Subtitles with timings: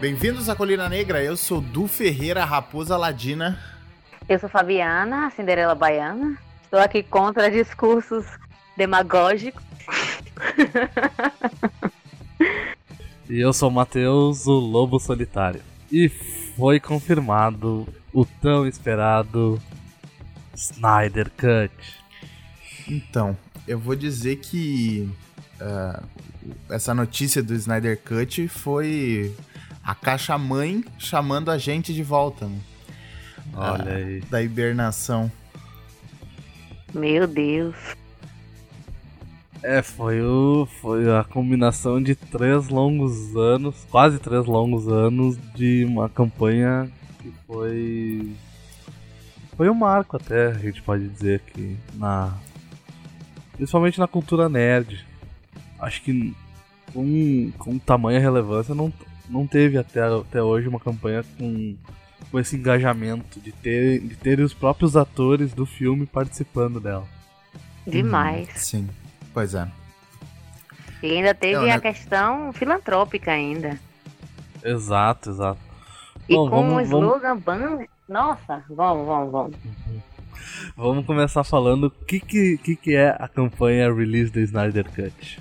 [0.00, 3.58] Bem-vindos à Colina Negra, eu sou Du Ferreira, Raposa Ladina.
[4.28, 6.38] Eu sou Fabiana, a Cinderela Baiana.
[6.62, 8.24] Estou aqui contra discursos
[8.76, 9.64] demagógicos.
[13.28, 15.62] e eu sou o Matheus, o Lobo Solitário.
[15.90, 19.60] E foi confirmado o tão esperado
[20.54, 21.74] Snyder Cut.
[22.86, 25.10] Então, eu vou dizer que
[25.60, 26.00] uh,
[26.70, 29.34] essa notícia do Snyder Cut foi
[29.88, 32.44] a caixa mãe chamando a gente de volta.
[32.44, 32.60] Né?
[33.54, 34.20] Olha aí.
[34.20, 35.32] Da hibernação.
[36.92, 37.74] Meu Deus.
[39.62, 45.86] É, foi, o, foi a combinação de três longos anos, quase três longos anos de
[45.86, 46.90] uma campanha
[47.22, 48.30] que foi.
[49.56, 52.36] Foi um marco até, a gente pode dizer que na.
[53.52, 55.02] Principalmente na cultura nerd.
[55.80, 56.36] Acho que
[56.92, 58.92] com, com tamanha relevância não,
[59.28, 61.76] não teve até, até hoje uma campanha com,
[62.30, 67.06] com esse engajamento de ter, de ter os próprios atores do filme participando dela.
[67.86, 68.48] Demais.
[68.48, 68.88] Hum, sim.
[69.32, 69.68] Pois é.
[71.02, 71.80] E ainda teve a né?
[71.80, 73.78] questão filantrópica ainda.
[74.64, 75.60] Exato, exato.
[76.28, 77.86] E Bom, com o slogan vamos...
[78.08, 79.56] Nossa, vamos, vamos, vamos.
[80.76, 85.40] Vamos começar falando o que, que, que, que é a campanha Release the Snyder Cut.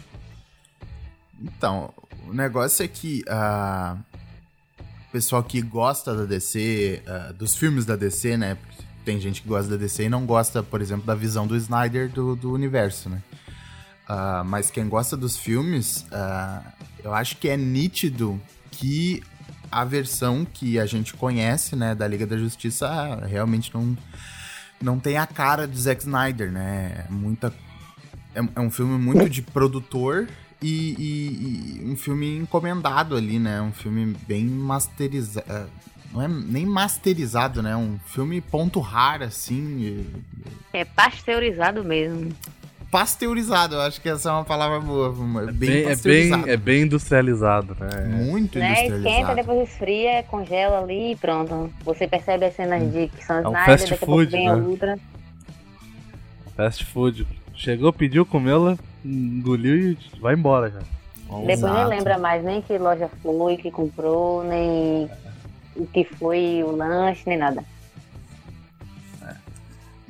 [1.41, 1.93] Então,
[2.29, 3.97] o negócio é que uh,
[5.07, 8.57] o pessoal que gosta da DC, uh, dos filmes da DC, né?
[9.05, 12.09] Tem gente que gosta da DC e não gosta, por exemplo, da visão do Snyder
[12.09, 13.21] do, do universo, né?
[14.09, 16.63] Uh, mas quem gosta dos filmes, uh,
[17.03, 18.39] eu acho que é nítido
[18.71, 19.23] que
[19.71, 23.97] a versão que a gente conhece, né, da Liga da Justiça realmente não,
[24.81, 27.05] não tem a cara de Zack Snyder, né?
[27.07, 27.53] É muita
[28.33, 30.27] é, é um filme muito de produtor
[30.61, 33.61] e, e, e, um filme encomendado ali, né?
[33.61, 35.45] Um filme bem masterizado.
[35.49, 35.65] É,
[36.11, 37.75] não é nem masterizado, né?
[37.75, 40.05] Um filme ponto raro, assim.
[40.73, 42.33] É pasteurizado mesmo
[42.91, 45.13] pasteurizado, eu acho que essa é uma palavra boa.
[45.47, 48.05] É bem, é bem, é bem industrializado, né?
[48.05, 48.71] Muito né?
[48.71, 49.09] industrializado.
[49.09, 51.71] Esquenta, depois esfria, congela ali e pronto.
[51.83, 54.55] Você percebe as cenas de que são é um fast food, né?
[54.55, 54.97] outra.
[56.55, 57.27] Fast food.
[57.57, 60.79] Chegou, pediu, comeu, ela engoliu e vai embora já.
[60.79, 61.73] Depois Exato.
[61.73, 65.09] nem lembra mais nem que loja foi, que comprou, nem
[65.75, 67.63] o que foi o lanche, nem nada.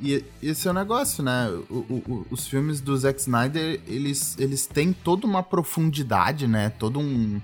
[0.00, 1.48] E esse é o negócio, né?
[1.68, 6.70] O, o, os filmes do Zack Snyder, eles, eles têm toda uma profundidade, né?
[6.78, 7.40] Todo um,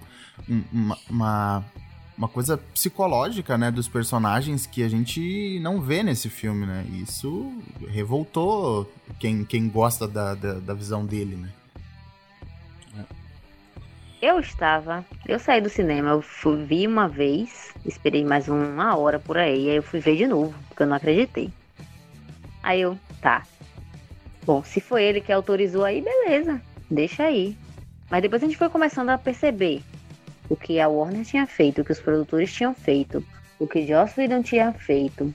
[0.48, 1.64] um uma, uma
[2.28, 3.70] coisa psicológica, né?
[3.70, 6.84] Dos personagens que a gente não vê nesse filme, né?
[7.02, 7.52] Isso
[7.88, 11.48] revoltou quem, quem gosta da, da, da visão dele, né?
[14.22, 19.18] Eu estava, eu saí do cinema, eu fui, vi uma vez, esperei mais uma hora
[19.18, 21.50] por aí, aí eu fui ver de novo, porque eu não acreditei.
[22.62, 23.42] Aí eu, tá.
[24.46, 26.58] Bom, se foi ele que autorizou aí, beleza,
[26.90, 27.54] deixa aí.
[28.10, 29.82] Mas depois a gente foi começando a perceber
[30.48, 33.24] o que a Warner tinha feito, o que os produtores tinham feito,
[33.58, 35.34] o que Joss Whedon tinha feito,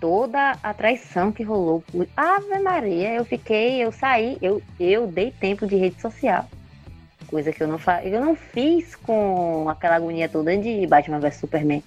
[0.00, 1.82] toda a traição que rolou
[2.16, 6.46] Ave Maria, eu fiquei, eu saí, eu, eu dei tempo de rede social.
[7.26, 11.36] Coisa que eu não, fa eu não fiz com aquela agonia toda de Batman vs
[11.36, 11.82] Superman.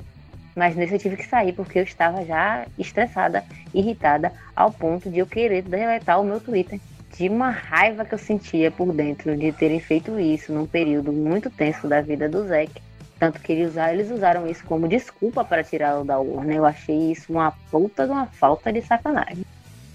[0.56, 5.20] Mas nesse eu tive que sair porque eu estava já estressada, irritada, ao ponto de
[5.20, 6.80] eu querer deletar o meu Twitter.
[7.16, 11.50] De uma raiva que eu sentia por dentro de terem feito isso num período muito
[11.50, 12.82] tenso da vida do Zack.
[13.20, 16.58] Tanto que eles usaram, eles usaram isso como desculpa para tirá-lo da Warner.
[16.58, 19.44] Eu achei isso uma puta de uma falta de sacanagem.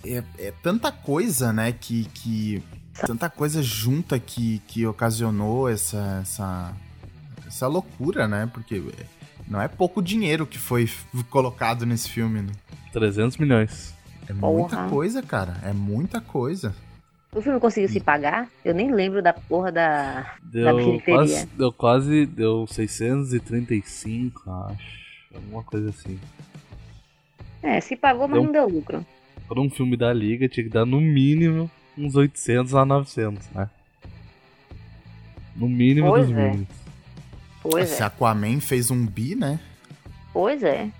[0.04, 2.62] É, é tanta coisa, né, que, que.
[3.06, 6.74] Tanta coisa junta que, que ocasionou essa, essa,
[7.46, 8.50] essa loucura, né?
[8.52, 8.82] Porque
[9.48, 10.90] não é pouco dinheiro que foi
[11.30, 12.52] colocado nesse filme, né?
[12.92, 13.94] 300 milhões.
[14.28, 14.88] É muita porra.
[14.88, 15.56] coisa, cara.
[15.62, 16.74] É muita coisa.
[17.34, 18.50] O filme conseguiu se pagar?
[18.62, 21.02] Eu nem lembro da porra da, deu da.
[21.02, 25.02] Quase, deu quase, deu 635, acho.
[25.34, 26.20] Alguma coisa assim.
[27.62, 29.06] É, se pagou, mas deu, não deu lucro.
[29.48, 33.70] Para um filme da Liga, tinha que dar no mínimo uns 800 a 900, né?
[35.56, 36.50] No mínimo pois dos é.
[36.50, 36.68] mínimos.
[37.62, 38.06] Pois Esse é.
[38.06, 39.58] Aquaman fez um bi, né?
[40.34, 40.90] Pois é.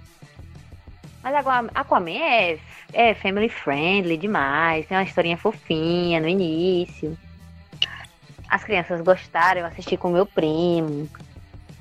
[1.22, 1.34] Mas
[1.74, 2.58] Aquaman é,
[2.92, 4.86] é family friendly demais.
[4.86, 7.16] Tem uma historinha fofinha no início.
[8.48, 11.08] As crianças gostaram, eu assisti com meu primo.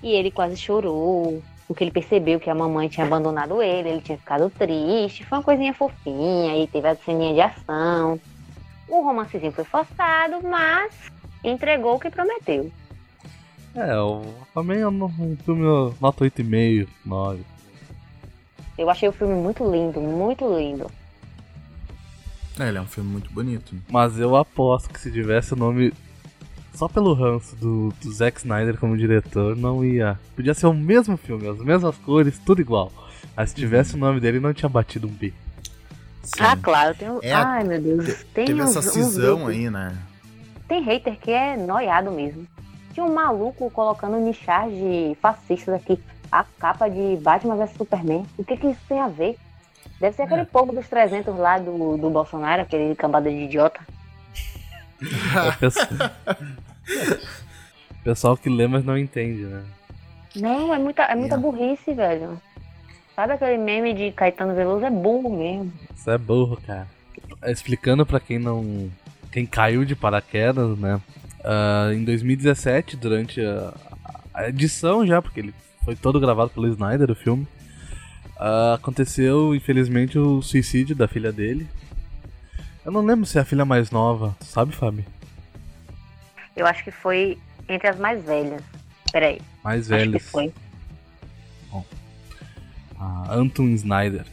[0.02, 1.44] E ele quase chorou.
[1.68, 5.26] Porque ele percebeu que a mamãe tinha abandonado ele, ele tinha ficado triste.
[5.26, 8.20] Foi uma coisinha fofinha, e teve a ceninha de ação.
[8.90, 10.94] O romancezinho foi forçado, mas
[11.44, 12.70] entregou o que prometeu.
[13.74, 17.42] É, o Aquaman é um, um filme nota 8,5, 9.
[18.78, 20.92] Eu achei o filme muito lindo, muito lindo.
[22.60, 23.76] É, ele é um filme muito bonito.
[23.90, 25.94] Mas eu aposto que se tivesse o nome
[26.74, 30.20] só pelo ranço do, do Zack Snyder como diretor, não ia.
[30.36, 32.92] Podia ser o mesmo filme, as mesmas cores, tudo igual.
[33.36, 33.98] Mas se tivesse uhum.
[33.98, 35.34] o nome dele, não tinha batido um B.
[36.24, 36.40] Sim.
[36.40, 38.24] Ah, claro, tem é, Ai, meu Deus.
[38.34, 39.98] Tem teve uns, essa cisão aí, né?
[40.68, 42.48] Tem hater que é noiado mesmo.
[42.94, 46.00] Tinha um maluco colocando em charge fascista aqui
[46.32, 48.26] a capa de Batman vs Superman.
[48.38, 49.38] O que que isso tem a ver?
[50.02, 50.46] Deve ser aquele é.
[50.46, 53.80] povo dos 300 lá do, do Bolsonaro, aquele cambada de idiota.
[58.04, 59.64] pessoal que lê, mas não entende, né?
[60.36, 62.42] Não, é muita, é muita burrice, velho.
[63.16, 64.84] Sabe aquele meme de Caetano Veloso?
[64.84, 65.72] É burro mesmo.
[65.96, 66.88] Isso é burro, cara.
[67.46, 68.90] Explicando para quem não.
[69.32, 71.00] Quem caiu de paraquedas, né?
[71.42, 73.72] Uh, em 2017, durante a,
[74.34, 75.54] a, edição já, porque ele
[75.86, 77.48] foi todo gravado pelo Snyder, o filme.
[78.42, 81.70] Uh, aconteceu, infelizmente, o suicídio da filha dele.
[82.84, 85.06] Eu não lembro se é a filha mais nova, sabe, Fábio?
[86.56, 87.38] Eu acho que foi
[87.70, 88.64] entre as mais velhas.
[89.12, 89.40] Peraí.
[89.64, 90.16] Mais velhas.
[90.16, 90.54] Acho que foi.
[91.70, 91.86] Bom.
[93.30, 94.26] Anton Snyder.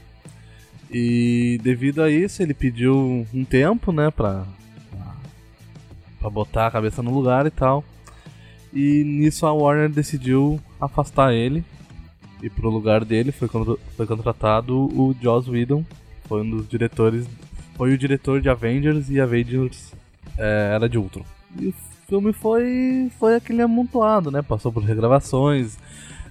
[0.91, 4.47] E devido a isso, ele pediu um tempo, né, pra,
[6.19, 7.85] pra botar a cabeça no lugar e tal.
[8.73, 11.63] E nisso a Warner decidiu afastar ele.
[12.43, 15.85] E pro lugar dele foi, foi contratado o Joss Whedon,
[16.27, 17.27] foi um dos diretores.
[17.75, 19.93] Foi o diretor de Avengers e Avengers
[20.37, 21.25] é, era de Ultron.
[21.59, 21.75] E o
[22.09, 24.43] filme foi, foi aquele amontoado, né?
[24.43, 25.79] Passou por regravações,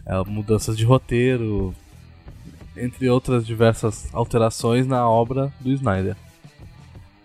[0.06, 1.74] é, mudanças de roteiro,
[2.76, 6.16] entre outras diversas alterações na obra do Snyder.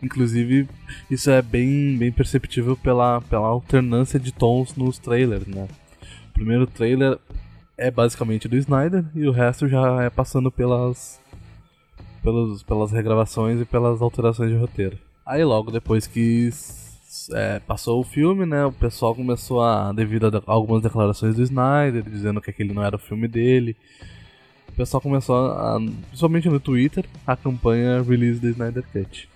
[0.03, 0.69] Inclusive,
[1.11, 5.69] isso é bem, bem perceptível pela, pela alternância de tons nos trailers, né?
[6.31, 7.19] O primeiro trailer
[7.83, 11.21] é basicamente do Snyder e o resto já é passando pelas,
[12.23, 14.97] pelos, pelas regravações e pelas alterações de roteiro.
[15.27, 16.49] Aí logo depois que
[17.33, 22.05] é, passou o filme, né, o pessoal começou a, devido a algumas declarações do Snyder,
[22.05, 23.77] dizendo que aquele não era o filme dele,
[24.69, 25.79] o pessoal começou a,
[26.09, 29.29] principalmente no Twitter, a campanha Release the Snyder Cut.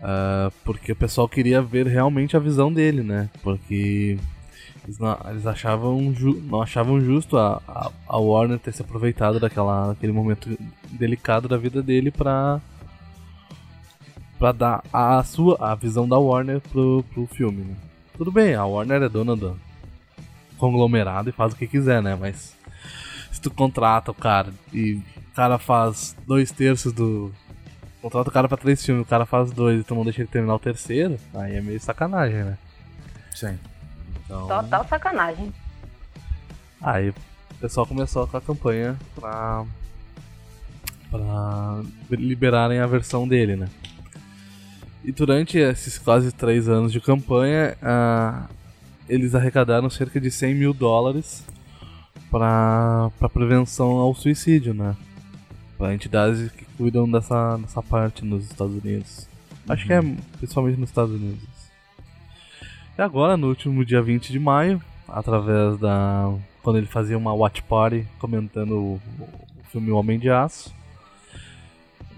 [0.00, 3.28] Uh, porque o pessoal queria ver realmente a visão dele, né?
[3.42, 4.18] Porque
[4.84, 9.38] eles, não, eles achavam ju, não achavam justo a, a, a, Warner ter se aproveitado
[9.38, 10.56] daquela, daquele momento
[10.90, 12.60] delicado da vida dele pra,
[14.38, 17.76] pra dar a sua a visão da Warner pro, pro filme, né?
[18.16, 19.58] Tudo bem, a Warner é dona do
[20.58, 22.16] conglomerado e faz o que quiser, né?
[22.18, 22.56] Mas
[23.32, 27.32] se tu contrata o cara e o cara faz dois terços do,
[28.00, 30.28] Contrata o cara pra três filmes, o cara faz dois e tu não deixa ele
[30.28, 32.58] terminar o terceiro, aí é meio sacanagem, né?
[33.34, 33.58] Sim.
[34.30, 34.46] Então...
[34.46, 35.52] Total sacanagem.
[36.80, 37.14] Aí o
[37.60, 39.64] pessoal começou com a campanha pra.
[41.10, 43.68] pra liberarem a versão dele, né?
[45.04, 48.48] E durante esses quase três anos de campanha, uh,
[49.08, 51.44] eles arrecadaram cerca de 100 mil dólares
[52.30, 54.94] para prevenção ao suicídio, né?
[55.76, 59.26] Para entidades que cuidam dessa, dessa parte nos Estados Unidos.
[59.68, 60.16] Acho que é uhum.
[60.38, 61.59] principalmente nos Estados Unidos.
[63.00, 64.78] E agora, no último dia 20 de maio,
[65.08, 66.30] através da.
[66.62, 70.70] Quando ele fazia uma watch party comentando o, o filme Homem de Aço,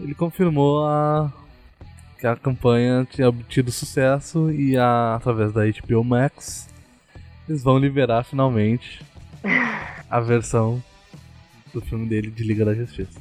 [0.00, 1.32] ele confirmou a,
[2.18, 6.68] que a campanha tinha obtido sucesso e a, através da HBO Max
[7.48, 9.06] eles vão liberar finalmente
[10.10, 10.82] a versão
[11.72, 13.20] do filme dele de Liga da Justiça.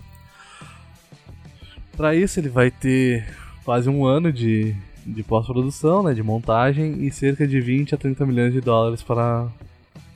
[1.96, 3.24] Para isso, ele vai ter
[3.64, 8.26] quase um ano de, de pós-produção, né, de montagem e cerca de 20 a 30
[8.26, 9.48] milhões de dólares para,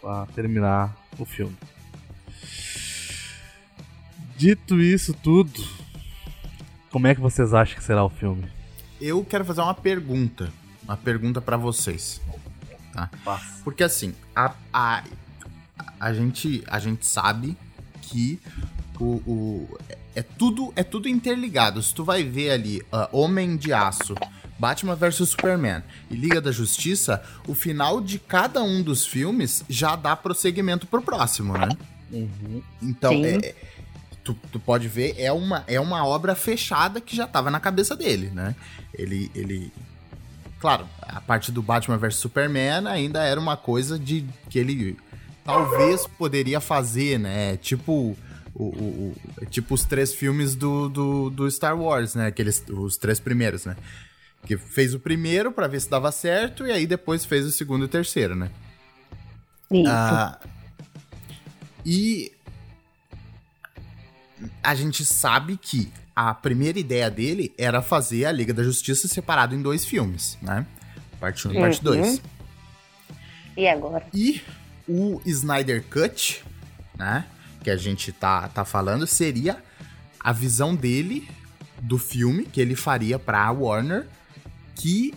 [0.01, 1.55] para terminar o filme.
[4.37, 5.63] Dito isso tudo,
[6.91, 8.45] como é que vocês acham que será o filme?
[8.99, 10.51] Eu quero fazer uma pergunta,
[10.83, 12.21] uma pergunta para vocês.
[12.93, 13.09] Tá?
[13.63, 15.03] Porque assim, a, a,
[15.99, 17.57] a, gente, a gente sabe
[18.01, 18.39] que
[18.99, 19.77] o, o,
[20.15, 21.81] é tudo é tudo interligado.
[21.81, 24.15] Se tu vai ver ali uh, Homem de Aço,
[24.57, 29.95] Batman vs Superman e Liga da Justiça, o final de cada um dos filmes já
[29.95, 31.69] dá prosseguimento pro próximo, né?
[32.11, 32.61] Uhum.
[32.81, 33.55] Então, é, é,
[34.23, 37.95] tu, tu pode ver, é uma, é uma obra fechada que já tava na cabeça
[37.95, 38.55] dele, né?
[38.93, 39.71] Ele, ele
[40.59, 44.97] claro, a parte do Batman vs Superman ainda era uma coisa de que ele
[45.43, 47.57] talvez poderia fazer, né?
[47.57, 48.17] Tipo
[48.55, 52.27] o, o, o, tipo os três filmes do, do, do, Star Wars, né?
[52.27, 53.75] Aqueles, os três primeiros, né?
[54.45, 57.83] Que fez o primeiro para ver se dava certo e aí depois fez o segundo
[57.83, 58.49] e o terceiro, né?
[59.71, 59.89] Isso.
[59.89, 60.39] Ah,
[61.85, 62.31] e
[64.63, 69.55] a gente sabe que a primeira ideia dele era fazer a Liga da Justiça separado
[69.55, 70.65] em dois filmes, né?
[71.19, 71.95] Parte 1 e parte Uhum.
[71.95, 72.21] 2.
[73.57, 74.05] E agora?
[74.13, 74.41] E
[74.87, 76.43] o Snyder Cut,
[76.97, 77.25] né?
[77.63, 79.57] Que a gente tá, tá falando, seria
[80.19, 81.27] a visão dele
[81.81, 84.07] do filme que ele faria pra Warner,
[84.75, 85.13] que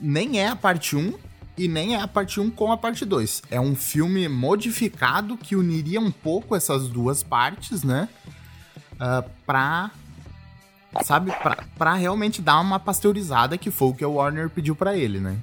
[0.00, 1.14] nem é a parte 1
[1.56, 3.42] e nem é a parte 1 com a parte 2.
[3.50, 8.08] É um filme modificado que uniria um pouco essas duas partes, né?
[8.98, 9.90] Ah, pra.
[11.02, 14.96] Sabe, pra, pra realmente dar uma pasteurizada, que foi o que o Warner pediu pra
[14.96, 15.38] ele, né?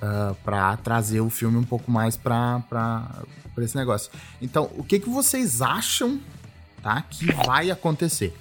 [0.00, 3.22] Ah, pra trazer o filme um pouco mais pra, pra,
[3.54, 4.10] pra esse negócio.
[4.40, 6.20] Então, o que, que vocês acham,
[6.82, 7.02] tá?
[7.02, 8.36] Que vai acontecer?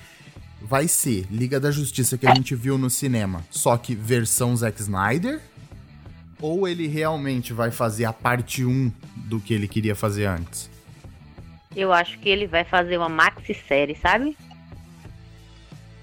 [0.62, 4.80] Vai ser Liga da Justiça que a gente viu no cinema, só que versão Zack
[4.80, 5.42] Snyder?
[6.40, 10.70] Ou ele realmente vai fazer a parte 1 do que ele queria fazer antes?
[11.76, 14.38] Eu acho que ele vai fazer uma maxi série, sabe?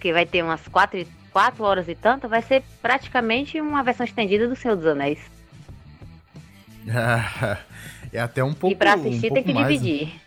[0.01, 2.29] Que vai ter umas quatro, e- quatro horas e tanto.
[2.29, 5.19] Vai ser praticamente uma versão estendida do Senhor dos Anéis.
[8.13, 10.07] é até um pouco e pra assistir um tem que mais, dividir.
[10.07, 10.21] né?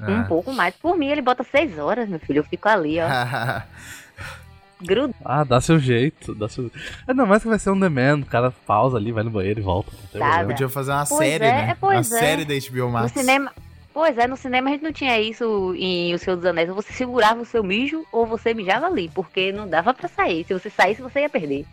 [0.00, 0.74] Um pouco mais.
[0.76, 2.40] Por mim, ele bota seis horas, meu filho.
[2.40, 3.06] Eu fico ali, ó.
[4.82, 5.14] Grudo.
[5.24, 6.70] Ah, dá seu jeito, dá seu...
[7.08, 9.62] Ainda mais que vai ser um demand, o cara pausa ali, vai no banheiro e
[9.62, 9.90] volta.
[10.12, 10.44] Tá.
[10.44, 11.76] Podia fazer uma Pois série, é, né?
[11.80, 12.20] pois uma é.
[12.20, 13.12] série da HBO No Max.
[13.12, 13.52] cinema.
[13.94, 16.68] Pois é, no cinema a gente não tinha isso em O Senhor dos Anéis.
[16.68, 20.44] Ou você segurava o seu mijo ou você mijava ali, porque não dava pra sair.
[20.44, 21.64] Se você saísse, você ia perder.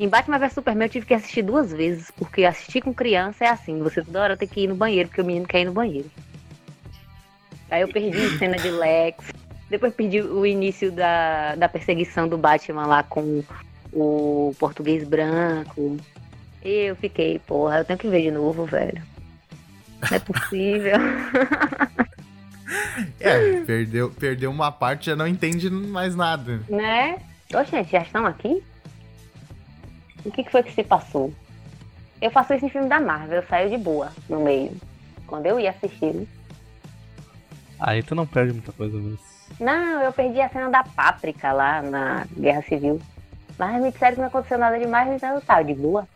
[0.00, 3.48] Em Batman vs Superman eu tive que assistir duas vezes, porque assistir com criança é
[3.48, 5.72] assim, você toda hora tem que ir no banheiro, porque o menino quer ir no
[5.72, 6.10] banheiro.
[7.70, 9.22] Aí eu perdi cena de Lex,
[9.68, 13.44] depois perdi o início da, da perseguição do Batman lá com
[13.92, 15.98] o português branco.
[16.64, 19.02] Eu fiquei, porra, eu tenho que ver de novo, velho.
[20.00, 20.96] Não é possível.
[23.18, 26.60] É, perdeu, perdeu uma parte, já não entende mais nada.
[26.68, 27.18] né?
[27.52, 28.62] Ô, gente, já estão aqui?
[30.24, 31.32] O que, que foi que se passou?
[32.20, 34.72] Eu faço isso em filme da Marvel, eu saio de boa no meio.
[35.26, 36.28] Quando eu ia assistir.
[37.78, 39.18] Aí tu não perde muita coisa mesmo.
[39.58, 43.00] Não, eu perdi a cena da páprica lá na Guerra Civil.
[43.58, 46.06] Mas me disseram que não aconteceu nada demais, então eu tava de boa.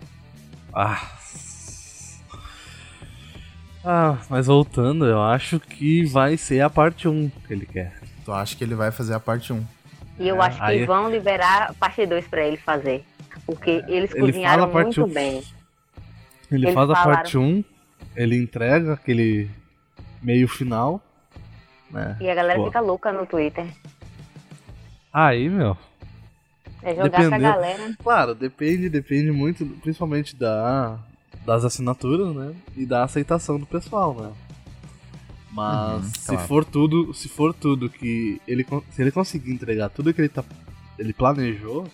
[0.74, 1.10] Ah.
[3.84, 8.00] Ah, mas voltando, eu acho que vai ser a parte 1 que ele quer.
[8.24, 9.62] Tu acha que ele vai fazer a parte 1?
[10.18, 13.04] E eu É, acho que aí- vão liberar a parte 2 pra ele fazer.
[13.46, 15.08] Porque eles Ele cozinharam a muito um.
[15.08, 15.42] bem.
[16.50, 17.64] Ele Eles faz a falaram- parte 1,
[18.14, 19.50] ele entrega aquele
[20.22, 21.02] meio final,
[21.90, 22.16] né?
[22.20, 22.66] E a galera Pô.
[22.66, 23.66] fica louca no Twitter.
[25.12, 25.76] Aí, meu,
[26.82, 27.40] É jogar com a Dependeu.
[27.52, 27.94] galera.
[28.02, 30.98] Claro, depende, depende muito, principalmente da,
[31.46, 32.54] das assinaturas, né?
[32.76, 34.32] E da aceitação do pessoal, né?
[35.54, 36.48] Mas Uhum, se claro.
[36.48, 40.44] for tudo, se for tudo que ele se ele conseguir entregar tudo que ele tá
[40.98, 41.88] ele planejou,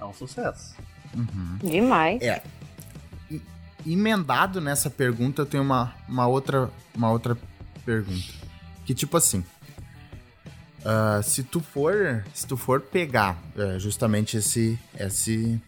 [0.00, 0.74] é um sucesso.
[1.14, 1.58] Uhum.
[1.62, 2.20] Demais.
[3.86, 7.36] Emendado nessa pergunta, eu tenho uma, uma, outra, uma outra
[7.84, 8.32] pergunta.
[8.86, 9.44] Que tipo assim.
[10.84, 12.24] ah, se tu for.
[12.32, 14.78] Se tu for pegar eh, justamente esse.
[14.98, 15.60] esse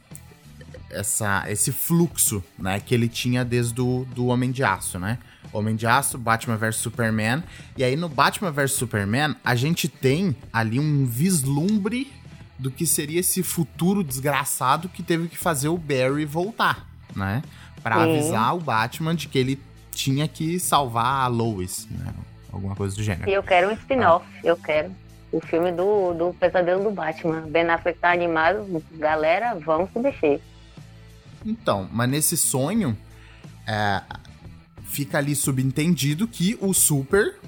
[0.89, 5.19] essa, esse fluxo, né, que ele tinha desde o do Homem de Aço, né?
[5.57, 7.43] Homem de Aço, Batman vs Superman.
[7.77, 12.13] E aí no Batman vs Superman, a gente tem ali um vislumbre
[12.59, 17.43] do que seria esse futuro desgraçado que teve que fazer o Barry voltar, né?
[17.83, 18.03] Pra Sim.
[18.03, 19.61] avisar o Batman de que ele
[19.93, 22.13] tinha que salvar a Lois, né?
[22.53, 23.29] Alguma coisa do gênero.
[23.29, 24.27] E eu quero um spin-off.
[24.43, 24.91] Eu quero.
[25.33, 27.43] O filme do, do Pesadelo do Batman.
[27.43, 28.83] Ben Affleck tá animado.
[28.93, 30.41] Galera, vamos se mexer.
[31.45, 32.97] Então, mas nesse sonho,
[33.67, 34.03] é,
[34.97, 37.39] fica ali subentendido que o Super,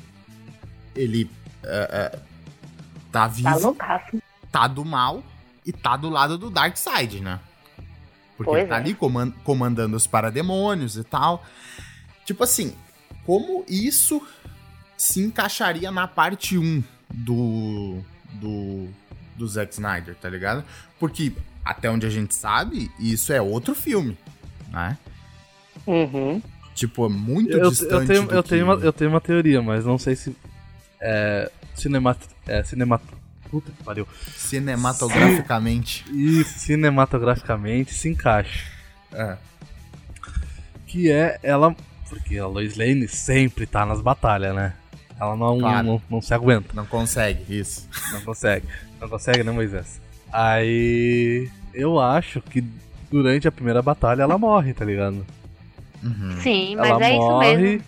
[0.94, 1.30] ele
[1.64, 2.18] é, é,
[3.10, 4.04] tá vivo, Tá
[4.52, 5.24] tá, do mal
[5.64, 7.40] e tá do lado do Darkseid, né?
[8.36, 8.80] Porque Pois ele tá é.
[8.80, 11.42] ali coman- comandando os parademônios e tal.
[12.26, 12.74] Tipo assim,
[13.24, 14.20] como isso
[14.94, 17.98] se encaixaria na parte 1 do,
[18.34, 18.88] do,
[19.36, 20.62] do Zack Snyder, tá ligado?
[21.00, 21.32] Porque,
[21.64, 24.18] até onde a gente sabe, isso é outro filme,
[24.68, 24.98] né?
[25.86, 26.42] Uhum.
[26.78, 28.48] Tipo, é muito Eu, distante eu, tenho, eu, que...
[28.50, 30.32] tenho uma, eu tenho uma teoria, mas não sei se
[31.00, 32.16] é cinemat,
[32.46, 33.02] é cinemat,
[33.50, 34.06] puta que pariu.
[34.36, 36.04] Cinematograficamente.
[36.12, 38.64] E cinematograficamente se encaixa.
[39.12, 39.36] É.
[40.86, 41.74] Que é ela.
[42.08, 44.72] Porque a Lois Lane sempre tá nas batalhas, né?
[45.20, 45.84] Ela não, Claro.
[45.84, 46.68] não, não se aguenta.
[46.74, 47.88] Não consegue, isso.
[48.12, 48.68] Não consegue.
[49.00, 50.00] Não consegue, né, Moisés?
[50.32, 51.50] Aí.
[51.74, 52.64] Eu acho que
[53.10, 55.26] durante a primeira batalha ela morre, tá ligado?
[56.02, 56.40] Uhum.
[56.40, 57.84] Sim, mas ela é isso morre mesmo.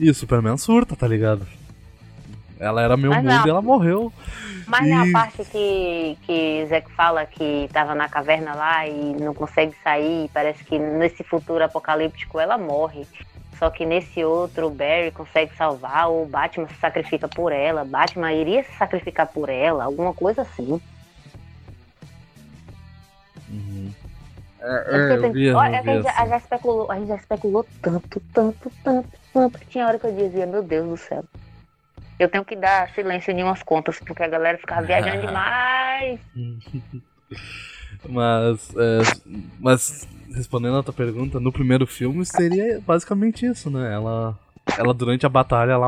[0.00, 1.46] e o Superman surta, tá ligado?
[2.58, 3.46] Ela era meu Mas mundo não.
[3.46, 4.12] e ela morreu.
[4.66, 9.34] Mas na E- parte que, que Zack fala que tava na caverna lá e não
[9.34, 13.06] consegue sair, parece que nesse futuro apocalíptico ela morre.
[13.58, 17.84] Só que nesse outro, o Barry consegue salvar, ou o Batman se sacrifica por ela.
[17.84, 20.78] Batman iria se sacrificar por ela, alguma coisa assim.
[24.66, 26.22] É É, porque eu vi, eu olha, vi a, gente, já- assim.
[26.22, 29.58] a já especulou, a gente já especulou tanto, tanto, tanto, tanto.
[29.58, 31.24] que Tinha hora que eu dizia, meu Deus do céu.
[32.18, 36.20] Eu tenho que dar silêncio em umas contas, porque a galera ficava viajando demais.
[38.08, 39.00] Mas, é,
[39.58, 43.92] mas respondendo a tua pergunta, no primeiro filme seria basicamente isso, né?
[43.92, 44.38] Ela,
[44.78, 45.86] ela durante a batalha, ela,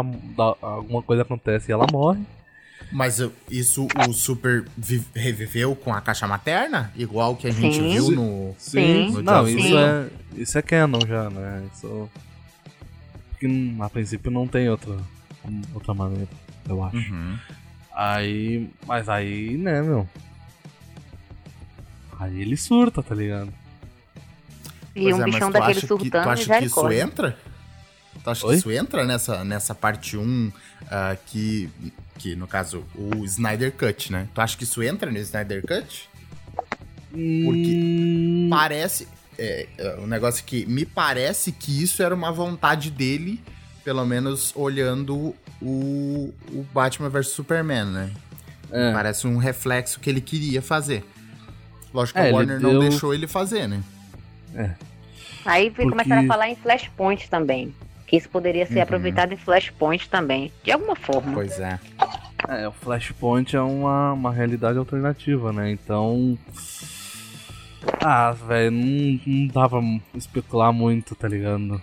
[0.63, 2.21] alguma coisa acontece e ela morre.
[2.91, 6.91] Mas uh, isso o Super vi- reviveu com a caixa materna?
[6.97, 7.93] Igual que a gente Sim.
[7.93, 8.15] viu Sim.
[8.15, 8.55] no.
[8.59, 9.11] Sim.
[9.11, 9.77] no Não, Joss isso Sim.
[9.77, 10.09] é,
[10.41, 11.69] isso é canon já, né?
[11.75, 12.11] Isso.
[13.31, 14.97] Porque hum, a princípio não tem outra,
[15.75, 16.29] outra maneira,
[16.69, 16.97] eu acho.
[16.97, 17.39] Uhum.
[17.95, 18.69] Aí.
[18.87, 20.09] Mas aí, né, meu?
[22.19, 23.53] Aí ele surta, tá ligado?
[24.95, 27.39] E Pois um é, bichão daquele acha que- surtando, Tu acha que isso entra?
[28.25, 28.53] Tu acha Oi?
[28.55, 30.51] que isso entra nessa, nessa parte 1
[30.91, 31.71] ah, que,
[32.19, 34.29] que, no caso, o Snyder Cut, né?
[34.35, 36.09] Tu acha que isso entra no Snyder Cut?
[37.15, 39.09] Hum, Parece.
[39.39, 43.41] É, é, um negócio que me parece que isso era uma vontade dele,
[43.85, 48.11] pelo menos olhando o, o Batman vs Superman, né?
[48.73, 48.93] é.
[48.93, 51.05] Parece um reflexo que ele queria fazer.
[51.95, 53.83] Lógico que É, ele Warner não deu- deixou ele fazer, né?
[55.45, 57.73] Aí Porque- começaram a falar em Flashpoint também.
[58.09, 58.83] Que isso poderia ser Uhum.
[58.83, 60.51] aproveitado em Flashpoint também.
[60.65, 61.33] De alguma forma.
[61.35, 61.79] Pois é.
[62.49, 65.71] É, o Flashpoint é uma, uma realidade alternativa, né?
[65.71, 66.37] Então.
[68.03, 69.81] Ah, velho, não, não dava
[70.15, 71.81] especular muito, tá ligado?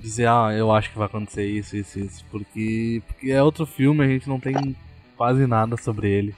[0.00, 2.24] Dizer, ah, eu acho que vai acontecer isso, isso, isso.
[2.30, 4.76] Porque, porque é outro filme, a gente não tem
[5.16, 6.34] quase nada sobre ele.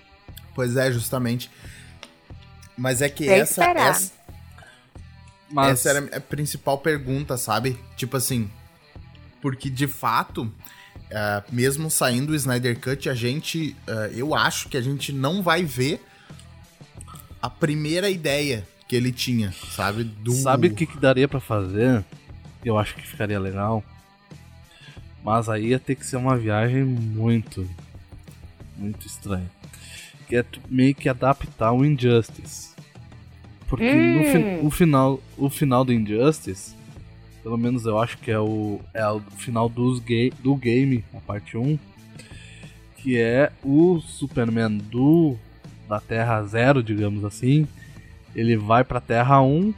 [0.55, 1.51] Pois é, justamente.
[2.77, 4.13] Mas é que essa, essa,
[5.51, 5.73] Mas.
[5.87, 7.79] essa era a principal pergunta, sabe?
[7.97, 8.51] Tipo assim,
[9.47, 10.53] porque de fato,
[11.13, 15.41] ah, mesmo saindo o Snyder Cut, a gente, ah, eu acho que a gente não
[15.41, 16.05] vai ver
[17.41, 20.03] a primeira ideia que ele tinha, sabe?
[20.03, 20.33] Do...
[20.33, 22.05] Sabe o que, que daria pra fazer?
[22.65, 23.85] Eu acho que ficaria legal.
[25.23, 27.71] Mas aí ia ter que ser uma viagem muito,
[28.77, 29.49] muito estranha.
[30.29, 32.71] Que é meio que adaptar o Injustice.
[33.69, 34.67] Porque no fi- Hum.
[34.67, 36.75] o, final, o final do Injustice,
[37.47, 41.21] pelo menos eu acho que é o, é o final dos ga do game, a
[41.21, 41.79] parte 1,
[42.97, 45.37] que é o Superman do
[45.89, 47.65] da Terra Zero, digamos assim,
[48.35, 49.73] ele vai pra Terra 1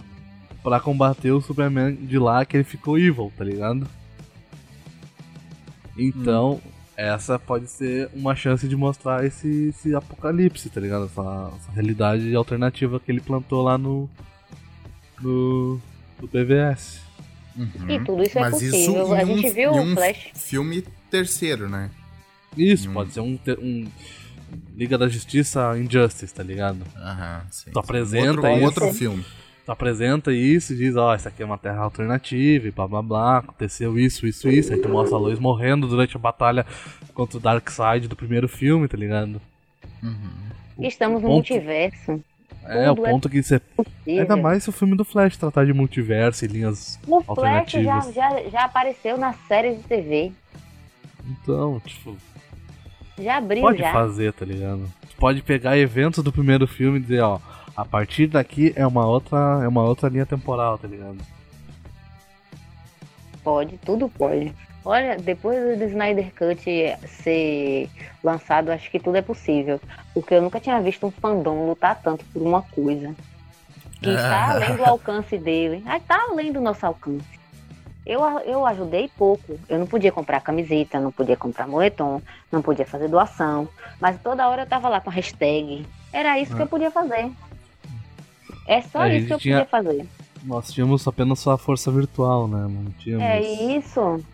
[0.63, 3.87] pra combater o Superman de lá que ele ficou evil, tá ligado?
[5.95, 6.63] Então,
[6.97, 11.05] essa pode ser uma chance de mostrar esse, esse apocalipse, tá ligado?
[11.05, 14.09] Essa, essa realidade alternativa que ele plantou lá no.
[15.21, 15.79] no.
[16.19, 17.08] no BVS.
[17.59, 17.91] Uhum.
[17.91, 19.17] E tudo isso é Mas isso possível.
[19.17, 20.31] em A um- gente viu um Flash.
[20.35, 21.91] filme terceiro, né?
[22.57, 22.95] Isso, Hum.
[22.95, 23.87] pode ser um, um.
[24.75, 26.79] Liga da Justiça Injustice, tá ligado?
[26.97, 27.71] Aham, sim.
[27.71, 28.65] Tu apresenta outro, isso.
[28.65, 29.25] outro filme.
[29.67, 33.03] Tu apresenta isso e diz, ó, essa aqui é uma terra alternativa e blá blá
[33.03, 34.73] blá, aconteceu isso, isso, isso.
[34.73, 36.65] Aí tu mostra a Lois morrendo durante a batalha
[37.13, 39.39] contra o Darkseid do primeiro filme, tá ligado?
[40.03, 40.31] Uhum.
[40.87, 42.23] Estamos no ponto- multiverso.
[42.65, 43.59] É, o é ponto que você.
[43.59, 44.21] Possível.
[44.23, 46.99] Ainda mais se o filme do Flash tratar de multiverso e linhas.
[47.07, 48.15] O Flash já, alternativas.
[48.15, 50.33] já, já apareceu na série de TV.
[51.27, 52.17] Então, tipo,
[53.19, 53.93] Já abriu pode já.
[53.93, 54.89] fazer, tá ligado?
[55.19, 57.39] Pode pegar eventos do primeiro filme e dizer, ó,
[57.77, 61.19] a partir daqui é uma outra, é uma outra linha temporal, tá ligado?
[63.43, 64.55] Pode, tudo pode.
[64.85, 66.63] Olha, depois do Snyder Cut
[67.07, 67.91] ser
[68.25, 69.81] lançado, acho que tudo é possível.
[70.15, 73.15] Porque eu nunca tinha visto um fandom lutar tanto por uma coisa.
[74.01, 75.83] Que está além do alcance dele.
[75.87, 77.25] Ah, Está além do nosso alcance.
[78.07, 79.59] Eu, eu ajudei pouco.
[79.69, 83.69] Eu não podia comprar camiseta, não podia comprar moletom, não podia fazer doação.
[84.01, 85.85] Mas toda hora eu tava lá com a hashtag.
[86.13, 86.65] Era isso que Ah.
[86.65, 87.31] eu podia fazer.
[88.67, 90.07] É só A isso que eu tinha- podia fazer.
[90.45, 92.67] Nós tínhamos apenas só a força virtual, né?
[92.71, 93.41] Não tínhamos É
[93.77, 94.25] isso.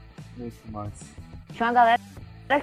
[1.52, 2.00] Tinha uma galera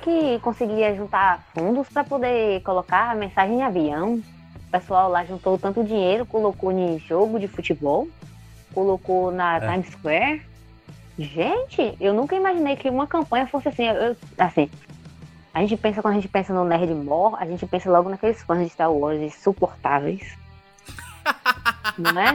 [0.02, 4.16] que conseguia juntar fundos para poder colocar mensagem em avião.
[4.16, 8.08] O pessoal lá juntou tanto dinheiro, colocou em jogo de futebol,
[8.74, 9.72] colocou na É.
[9.72, 10.42] Times Square.
[11.20, 13.84] Gente, eu nunca imaginei que uma campanha fosse assim.
[13.84, 14.70] eu- assim,
[15.54, 18.42] a gente pensa, quando a gente pensa no Nerd More, a gente pensa logo naqueles
[18.44, 20.38] fãs de Star Wars insuportáveis.
[21.98, 22.34] Não é?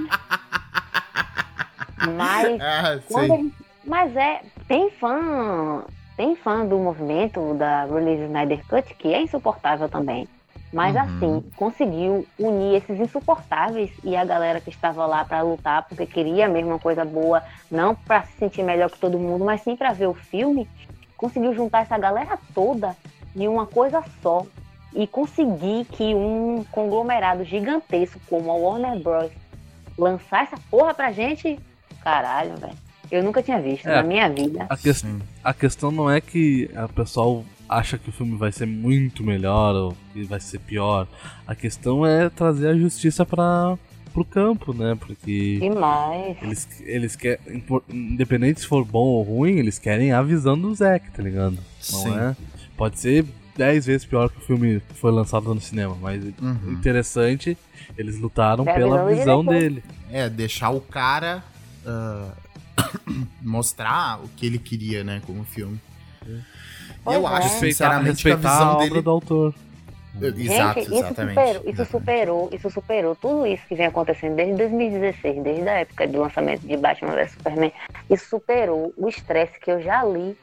[2.17, 3.55] Mas, Ah, quando a gente-
[3.87, 5.85] mas é, tem fã,
[6.17, 10.29] tem fã do movimento da Release Snyder Cut que é insuportável também.
[10.73, 11.03] Mas Uhum.
[11.03, 16.49] assim, conseguiu unir esses insuportáveis e a galera que estava lá pra lutar porque queria
[16.49, 19.93] mesmo uma coisa boa, não pra se sentir melhor que todo mundo, mas sim pra
[19.93, 20.69] ver o filme.
[21.17, 22.95] Conseguiu juntar essa galera toda
[23.35, 24.45] em uma coisa só
[24.93, 29.31] e conseguir que um conglomerado gigantesco como a Warner Bros.
[29.97, 31.59] lançar essa porra pra gente,
[32.03, 32.86] caralho, velho.
[33.11, 33.97] Eu nunca tinha visto É.
[33.97, 34.67] na minha vida.
[34.69, 34.93] A, que-
[35.45, 39.75] a questão não é que o pessoal acha que o filme vai ser muito melhor
[39.75, 41.07] ou que vai ser pior.
[41.47, 43.77] A questão é trazer a justiça para
[44.13, 44.97] pro campo, né?
[44.99, 46.37] Porque Demais.
[46.41, 47.39] eles, eles querem,
[47.91, 51.55] independente se for bom ou ruim, eles querem a visão do Zack, tá ligado?
[51.93, 52.19] Não Sim.
[52.19, 52.37] é?
[52.77, 53.25] Pode ser
[53.57, 56.73] 10 vezes pior que o filme que foi lançado no cinema, mas Uhum.
[56.73, 57.57] interessante,
[57.97, 59.83] eles lutaram É pela visão visão dele.
[60.11, 61.43] É, deixar o cara
[61.87, 62.31] ah,
[63.43, 65.81] mostrar o que ele queria, né, com o filme.
[66.27, 66.41] E
[67.05, 67.33] Pois eu é.
[67.35, 69.03] acho, sinceramente, que a respeitar a visão obra dele.
[69.03, 69.55] do autor.
[70.19, 71.35] Exato, Gente, isso exatamente.
[71.35, 71.91] superou, isso exatamente.
[71.91, 76.63] superou, isso superou tudo isso que vem acontecendo desde 2016, desde a época do lançamento
[76.67, 77.73] de Batman vs Superman.
[78.09, 80.35] Isso superou o estresse que eu já li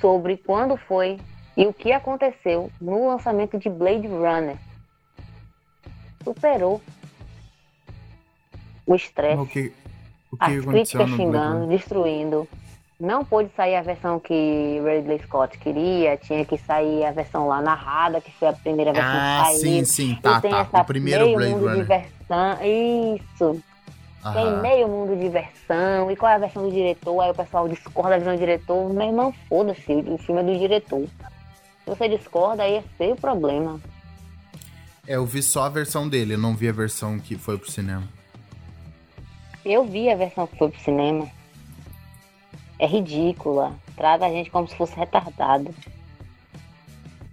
[0.00, 1.18] sobre quando foi
[1.56, 4.56] e o que aconteceu no lançamento de Blade Runner.
[6.24, 6.80] Superou
[8.86, 9.72] o estresse.
[10.38, 12.48] As críticas xingando, destruindo.
[12.98, 17.62] Não pôde sair a versão que Ridley Scott queria, tinha que sair a versão lá
[17.62, 19.60] narrada, que foi a primeira versão Ah, que saiu.
[19.60, 20.60] sim, sim, E tá, tem tá.
[20.60, 21.86] essa O primeiro meio Blade mundo de Runner.
[21.86, 22.58] versão.
[22.62, 23.62] Isso.
[24.34, 24.60] Tem Aham.
[24.60, 26.10] meio mundo de versão.
[26.10, 27.20] E qual é a versão do diretor?
[27.22, 28.92] Aí o pessoal discorda da visão do diretor.
[28.92, 31.06] Meu irmão, foda-se, o filme é do diretor.
[31.06, 33.80] Se você discorda, aí é seu problema.
[35.06, 37.70] É, eu vi só a versão dele, eu não vi a versão que foi pro
[37.70, 38.06] cinema.
[39.64, 41.28] Eu vi a versão que foi pro cinema.
[42.78, 43.74] É ridícula.
[43.96, 45.74] Trata a gente como se fosse retardado.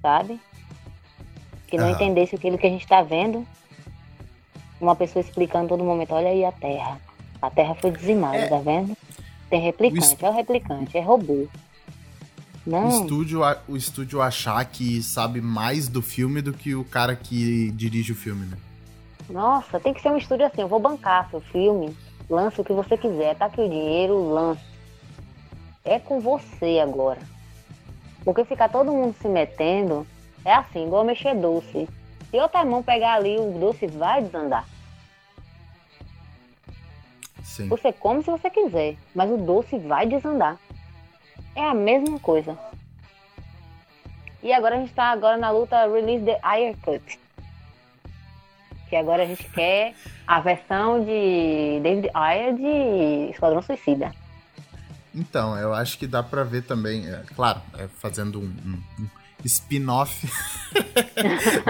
[0.02, 0.40] Sabe?
[1.68, 1.94] Que não Aham.
[1.96, 3.46] entendesse aquilo que a gente tá vendo.
[4.80, 7.00] Uma pessoa explicando todo momento, olha aí a Terra.
[7.42, 8.48] A Terra foi dizimada, É.
[8.48, 8.96] tá vendo?
[9.50, 11.48] Tem replicante, O est- é o replicante, é robô.
[12.66, 16.84] O Não, estúdio, a- o estúdio achar que sabe mais do filme do que o
[16.84, 18.58] cara que dirige o filme, né?
[19.30, 21.94] nossa, tem que ser um estúdio assim, eu vou bancar seu filme,
[22.30, 24.62] lança o que você quiser, tá aqui o dinheiro, lança.
[25.84, 27.22] É com você agora.
[28.24, 30.06] Porque ficar todo mundo se metendo
[30.44, 31.88] é assim, igual mexer doce.
[32.30, 34.68] Se outra mão pegar ali, o doce vai desandar.
[37.44, 37.70] Sim.
[37.70, 40.58] Você come se você quiser, mas o doce vai desandar.
[41.56, 42.58] É a mesma coisa.
[44.44, 47.20] E agora a gente tá agora na luta Release the Ayer Cut.
[48.90, 49.94] Que agora a gente quer
[50.26, 54.12] a versão de David Ayer de Esquadrão Suicida.
[55.14, 59.08] Então, eu acho que dá pra ver também, é, claro, é, fazendo um, um- um
[59.46, 60.28] spin-off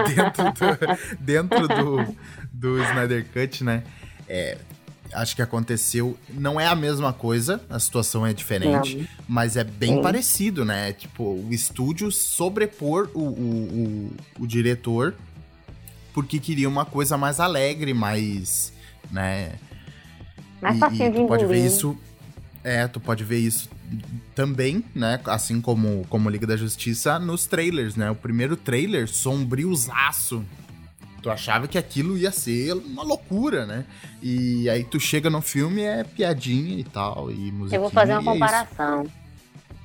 [0.06, 2.16] dentro, do, dentro do,
[2.52, 3.82] do Snyder Cut, né?
[4.28, 4.58] É,
[5.14, 6.18] acho que aconteceu.
[6.28, 10.02] Não é a mesma coisa, a situação é diferente, mas é bem Sim.
[10.02, 10.92] parecido, né?
[10.92, 13.32] Tipo, o estúdio sobrepor o, o,
[14.38, 15.14] o, o diretor
[16.18, 18.72] porque queria uma coisa mais alegre, mais.
[19.08, 19.52] né?
[20.60, 21.96] Mais E- facinho e de tu pode ver isso.
[22.64, 23.70] É, tu pode ver isso
[24.34, 25.20] também, né?
[25.26, 28.10] Assim como, como Liga da Justiça nos trailers, né?
[28.10, 30.44] O primeiro trailer, sombriozaço.
[31.22, 33.84] Tu achava que aquilo ia ser uma loucura, né?
[34.20, 37.76] E aí tu chega no filme, é piadinha e tal, e música.
[37.76, 39.06] Eu vou fazer uma é comparação.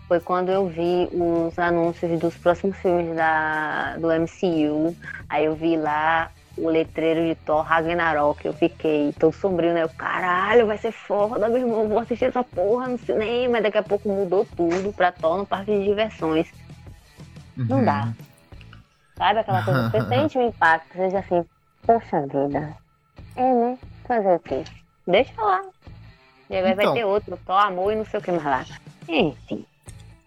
[0.07, 4.95] Foi quando eu vi os anúncios dos próximos filmes da, do MCU.
[5.29, 8.45] Aí eu vi lá o letreiro de Thor Ragnarok.
[8.45, 9.83] Eu fiquei todo sombrio, né?
[9.83, 11.87] Eu, caralho, vai ser foda, meu irmão.
[11.87, 13.61] Vou assistir essa porra no cinema.
[13.61, 16.51] Daqui a pouco mudou tudo pra Thor no parque de diversões.
[17.57, 17.85] Não Uhum.
[17.85, 18.07] dá.
[19.17, 19.89] Sabe aquela coisa?
[19.89, 21.45] Você sente um impacto, seja assim,
[21.87, 22.75] poxa vida.
[23.35, 23.77] É, né?
[24.05, 24.63] Fazer o quê?
[25.07, 25.61] Deixa lá.
[26.49, 26.85] E agora Então.
[26.85, 28.65] vai ter outro, Thor, amor e não sei o que mais lá.
[29.07, 29.65] Enfim.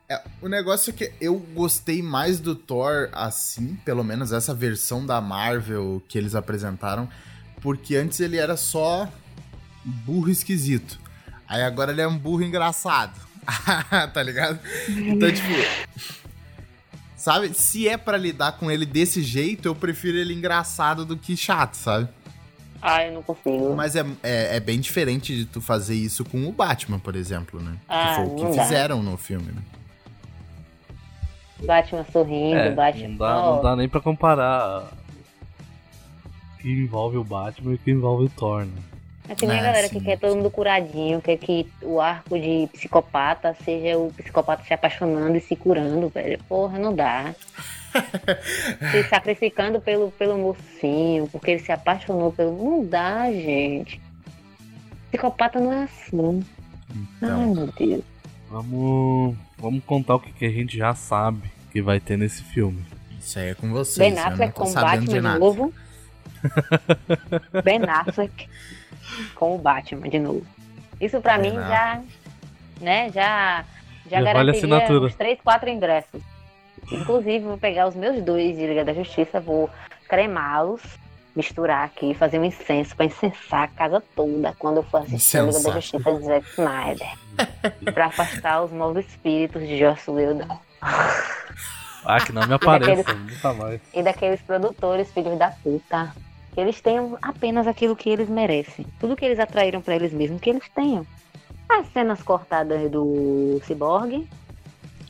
[0.09, 5.05] É, o negócio é que eu gostei mais do Thor assim, pelo menos essa versão
[5.05, 7.09] da Marvel que eles apresentaram,
[7.61, 9.09] porque antes ele era só
[9.85, 11.01] burro esquisito.
[11.49, 13.19] Aí agora ele é um burro engraçado.
[14.12, 14.59] tá ligado?
[14.88, 15.49] Então, tipo.
[17.16, 17.53] Sabe?
[17.55, 21.75] Se é pra lidar com ele desse jeito, eu prefiro ele engraçado do que chato,
[21.75, 22.09] sabe?
[22.81, 23.75] Ah, eu não consigo.
[23.75, 27.61] Mas é, é, é bem diferente de tu fazer isso com o Batman, por exemplo,
[27.61, 27.77] né?
[27.88, 28.62] Ah, que foi o que dá.
[28.62, 29.62] fizeram no filme, né?
[31.64, 33.09] Batman sorrindo, É, Batman.
[33.09, 34.90] não, dá, não dá nem pra comparar
[36.55, 38.73] o que envolve o Batman e o que envolve o Thor, né?
[39.29, 39.99] É que nem a É, galera sim.
[39.99, 44.73] que quer todo mundo curadinho, quer que o arco de psicopata seja o psicopata se
[44.73, 46.38] apaixonando e se curando, velho.
[46.49, 47.35] Porra, não dá.
[48.92, 52.57] se sacrificando pelo, pelo mocinho, porque ele se apaixonou pelo.
[52.57, 54.01] Não dá, gente.
[55.11, 56.45] Psicopata não é assim.
[56.90, 58.05] Ai, Então, meu Deus.
[58.51, 62.85] Vamos, vamos contar o que, que a gente já sabe que vai ter nesse filme.
[63.21, 64.15] isso aí é com vocês.
[64.15, 65.75] Ben Affleck com o Batman de novo.
[67.65, 68.49] ben Affleck
[69.35, 70.47] com o Batman de novo.
[71.01, 72.03] Isso pra Ben mim já,
[72.81, 73.65] né, já,
[74.09, 75.07] já Já vale garantiria assinatura.
[75.07, 76.23] uns 3, 4 ingressos.
[76.91, 79.69] Inclusive, vou pegar os meus dois de Liga da Justiça, vou
[80.09, 80.81] cremá-los,
[81.37, 85.42] misturar aqui, fazer um incenso pra incensar a casa toda quando eu for assistir a
[85.42, 85.83] Liga da Incensar.
[85.83, 87.92] Justiça de Zack Snyder.
[87.94, 90.59] pra afastar os maus espíritos de Joss Whedon.
[90.81, 93.81] Ah, que não me apareça, nunca mais.
[93.92, 96.14] e daqueles produtores, filhos da puta.
[96.55, 98.87] Que eles tenham apenas aquilo que eles merecem.
[98.99, 101.07] Tudo que eles atraíram pra eles mesmos, que eles tenham.
[101.68, 104.27] As cenas cortadas do Cyborg.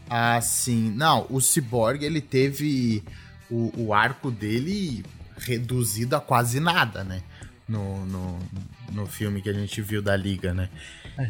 [0.08, 0.90] Ah, sim.
[0.96, 3.04] Não, o Cyborg, ele teve
[3.50, 5.04] o, o arco dele
[5.36, 7.22] reduzido a quase nada, né?
[7.68, 8.38] No, no,
[8.92, 10.68] no filme que a gente viu da Liga, né?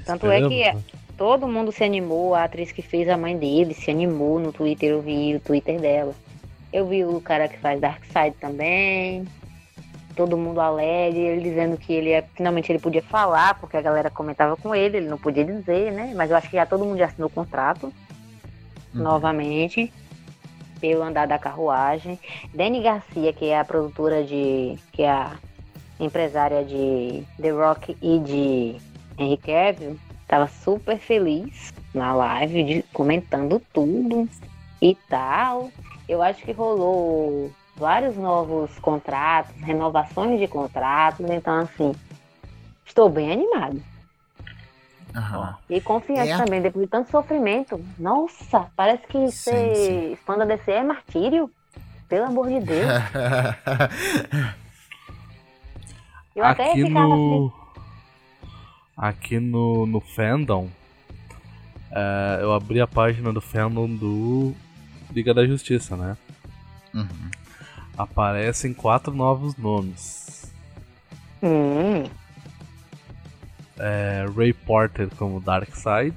[0.05, 0.83] Tanto é que né?
[1.17, 2.35] todo mundo se animou.
[2.35, 4.91] A atriz que fez a mãe dele se animou no Twitter.
[4.91, 6.15] Eu vi o Twitter dela.
[6.73, 9.27] Eu vi o cara que faz Darkseid também.
[10.15, 14.11] Todo mundo alegre, ele dizendo que ele é, finalmente ele podia falar, porque a galera
[14.11, 16.15] comentava com ele, ele não podia dizer, né?
[16.17, 17.93] Mas eu acho que já todo mundo já assinou o contrato.
[18.97, 19.03] Uhum.
[19.03, 19.93] novamente
[20.81, 22.19] pelo andar da carruagem.
[22.55, 24.79] Dani Garcia, que é a produtora de.
[24.93, 25.33] que é a
[25.99, 28.77] empresária de The Rock e de
[29.19, 34.29] Henry Cavill, tava super feliz na live, de- comentando tudo
[34.83, 35.71] e tal.
[36.09, 41.95] Eu acho que rolou vários novos contratos, renovações de contratos, então assim,
[42.85, 43.83] estou bem animado.
[45.17, 45.57] Aham.
[45.71, 46.37] E confiante É.
[46.37, 47.81] também, depois de tanto sofrimento.
[47.99, 51.51] Nossa, parece que Sim, ser fã da DC é martírio.
[52.09, 52.87] Pelo amor de Deus.
[56.37, 57.17] Eu até aqui ficava assim.
[57.41, 57.53] no.
[58.97, 60.69] Aqui no, no fandom.
[61.91, 64.55] é, eu abri a página do fandom do
[65.11, 66.17] Liga da Justiça, né?
[66.95, 67.31] Uhum.
[67.97, 70.53] Aparecem quatro novos nomes.
[71.43, 72.05] Hum,
[73.79, 76.15] É, Ray Porter como Darkseid.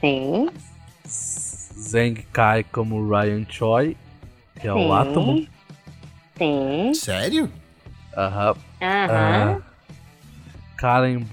[0.00, 0.48] sim,
[1.06, 3.96] Zeng Kai como Ryan Choi,
[4.60, 4.86] que é sim.
[4.88, 5.46] o Átomo.
[6.38, 6.92] Sim.
[6.94, 7.50] Sério?
[8.16, 8.56] Aham.
[8.80, 9.60] Aham.
[9.60, 9.62] Ah,
[10.76, 11.26] Karen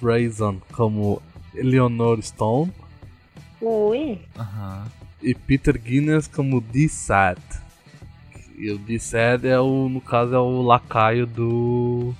[0.00, 1.22] Brazen como
[1.54, 2.72] Eleanor Stone.
[3.60, 4.20] Ui.
[4.38, 4.86] Aham.
[5.22, 7.40] E Peter Guinness como D-Sad.
[8.56, 12.14] E o D-Sad é o, no caso, é o lacaio do.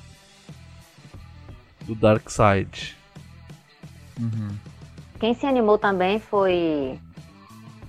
[1.88, 2.94] Do Darkseid.
[4.20, 4.51] Uhum.
[5.18, 6.98] Quem se animou também foi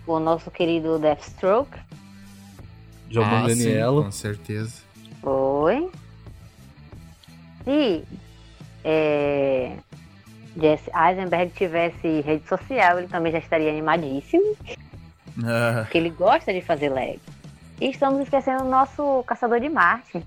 [0.07, 1.77] o nosso querido Deathstroke.
[3.09, 4.03] John Ah, sim, Danielo.
[4.05, 4.81] com certeza.
[5.21, 5.91] Foi.
[7.65, 8.03] Se
[8.83, 9.75] é,
[10.59, 14.55] Jesse Eisenberg tivesse rede social, ele também já estaria animadíssimo,
[15.43, 17.19] Ah, porque ele gosta de fazer lag.
[17.81, 20.23] E estamos esquecendo o nosso caçador de Marte.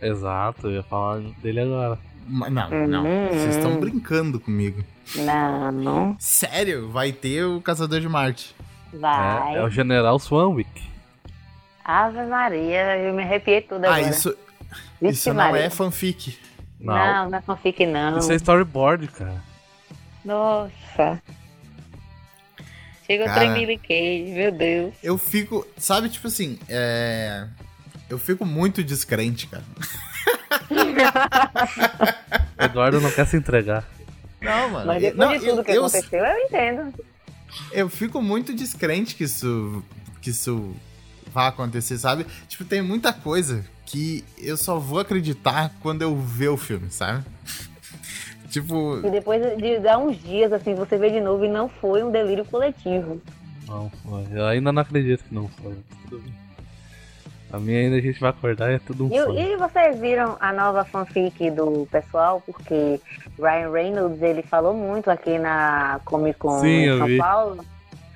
[0.00, 1.98] Exato, eu ia falar dele agora.
[2.28, 3.04] Não, não.
[3.04, 3.28] Uhum.
[3.28, 4.84] Vocês estão brincando comigo.
[5.16, 6.90] Não, não Sério?
[6.90, 8.54] Vai ter o Caçador de Marte.
[8.92, 9.54] vai.
[9.54, 10.88] É, é o General Swanwick.
[11.84, 13.94] Ave Maria, eu me arrepiei tudo agora.
[13.94, 14.36] Ah, isso,
[15.00, 15.62] Vixe isso não Maria.
[15.62, 16.38] é fanfic.
[16.78, 16.94] Não.
[16.94, 18.18] Não, não é fanfic, não.
[18.18, 19.42] Isso é storyboard, cara.
[20.24, 21.22] Nossa.
[23.06, 23.40] Chega o Cara.
[23.40, 24.94] tremeliquei, meu Deus.
[25.02, 27.46] Eu fico, sabe, tipo assim, é...
[28.10, 29.64] Eu fico muito descrente, cara.
[32.58, 33.84] O Eduardo não quer se entregar.
[34.40, 34.86] Não, mano.
[34.86, 36.94] Mas eu- depois não, de tudo eu, que eu, aconteceu, eu entendo.
[37.72, 39.82] eu fico muito descrente que isso,
[40.20, 40.74] que isso
[41.32, 42.26] vai acontecer, sabe?
[42.48, 47.24] Tipo, tem muita coisa que eu só vou acreditar quando eu ver o filme, sabe?
[48.50, 52.02] tipo, E depois de dar uns dias, assim, você vê de novo e não foi
[52.02, 53.20] um delírio coletivo.
[53.66, 54.24] Não foi.
[54.32, 55.76] Eu ainda não acredito que não foi.
[56.08, 56.34] Tudo bem.
[57.52, 60.52] A minha ainda a gente vai acordar é tudo um E, e vocês viram a
[60.52, 62.42] nova fanfic do pessoal?
[62.44, 63.00] Porque
[63.38, 67.16] Ryan Reynolds, ele falou muito aqui na Comic Con Sim, em São vi.
[67.18, 67.64] Paulo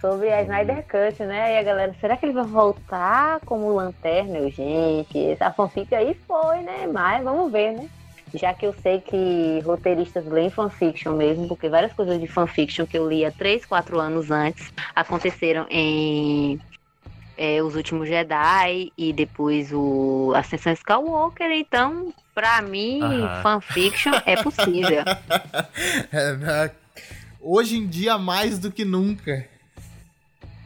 [0.02, 1.54] sobre a Snyder Cut, né?
[1.54, 5.30] E a galera, será que ele vai voltar como Lanterna, gente?
[5.30, 6.86] Essa fanfic aí foi, né?
[6.92, 7.88] Mas vamos ver, né?
[8.34, 12.98] Já que eu sei que roteiristas leem fanfiction mesmo, porque várias coisas de fanfiction que
[12.98, 16.58] eu li há 3, 4 anos antes aconteceram em
[17.42, 23.00] é, Os Últimos Jedi e depois o Ascensão Skywalker, então, pra mim,
[23.42, 25.02] fanfiction é possível.
[26.12, 26.70] É, né?
[27.40, 29.48] Hoje em dia, mais do que nunca.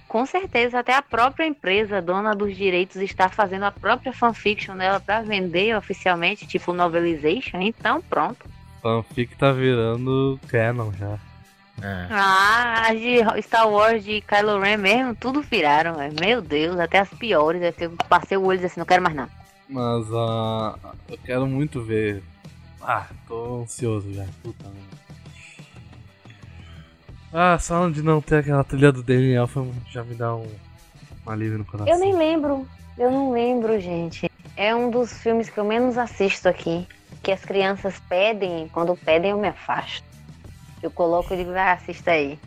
[0.06, 5.00] Com certeza, até a própria empresa, dona dos direitos, está fazendo a própria fanfiction dela
[5.00, 8.46] pra vender oficialmente, tipo novelization, então pronto.
[8.82, 11.18] Fanfic tá virando canon já.
[11.82, 12.06] É.
[12.10, 16.14] Ah, as de Star Wars de Kylo Ren mesmo, tudo viraram, velho.
[16.20, 19.02] meu Deus, até as piores, é que eu passei o olho e assim, não quero
[19.02, 19.28] mais não.
[19.68, 22.22] Mas ah, eu quero muito ver.
[22.80, 24.24] Ah, tô ansioso já.
[24.42, 24.96] Puta merda.
[27.32, 30.46] Ah, só de não ter aquela trilha do Elfman já me dá um,
[31.26, 31.92] um alívio no coração.
[31.92, 34.30] Eu nem lembro, eu não lembro, gente.
[34.56, 36.86] É um dos filmes que eu menos assisto aqui,
[37.22, 40.15] que as crianças pedem, quando pedem eu me afasto.
[40.82, 42.38] Eu coloco e digo, ah, assista aí.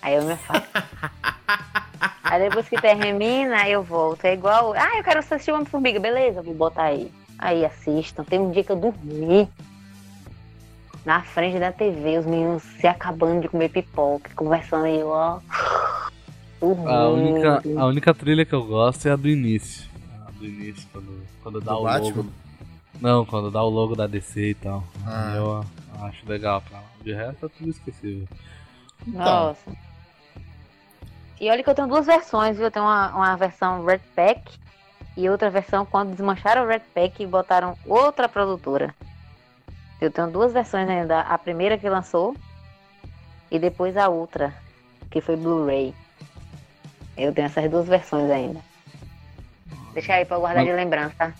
[0.00, 0.68] Aí eu me afasto.
[2.22, 4.24] aí depois que termina, eu volto.
[4.24, 7.12] É igual, ah, eu quero assistir Homem-Formiga, beleza, vou botar aí.
[7.38, 8.24] Aí assistam.
[8.24, 9.48] Tem um dia que eu dormi
[11.04, 15.38] na frente da TV, os meninos se acabando de comer pipoca, conversando aí, ó.
[16.60, 16.88] Dormindo.
[16.88, 19.88] A única, a única trilha que eu gosto é a do início.
[20.26, 22.08] A do início, quando, quando dá Do o Batman?
[22.08, 22.26] logo.
[23.00, 24.82] Não, quando dá o logo da DC e tal.
[25.06, 25.34] Ah.
[25.36, 25.64] Eu
[26.04, 26.60] acho legal.
[26.62, 26.80] Pra...
[27.02, 28.28] De resto é tudo esquecível.
[29.06, 29.70] Então, Nossa.
[31.40, 32.66] E olha que eu tenho duas versões, viu?
[32.66, 34.58] Eu tenho uma, uma versão Red Pack
[35.16, 38.94] e outra versão quando desmancharam o Red Pack e botaram outra produtora.
[40.00, 41.20] Eu tenho duas versões ainda.
[41.20, 42.34] A primeira que lançou
[43.50, 44.54] e depois a outra,
[45.10, 45.94] que foi Blu-ray.
[47.16, 48.60] Eu tenho essas duas versões ainda.
[49.94, 51.34] Deixa aí pra guardar Mas- de lembrança.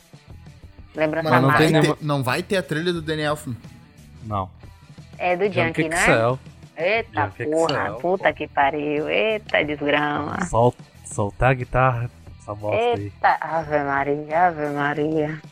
[0.94, 3.54] Lembrança mas não, ter, não vai ter a trilha do Danny Elfman.
[4.26, 4.50] Não.
[5.18, 5.96] É do Junkie, Junkie né?
[6.00, 6.38] Excel.
[6.76, 8.34] Eita Junkie porra, Excel, puta pô.
[8.34, 9.08] que pariu.
[9.08, 10.44] Eita desgrama.
[10.46, 12.10] Sol, soltar a guitarra,
[12.40, 13.04] essa bosta aí.
[13.04, 15.42] Eita, Ave Maria, Ave Maria.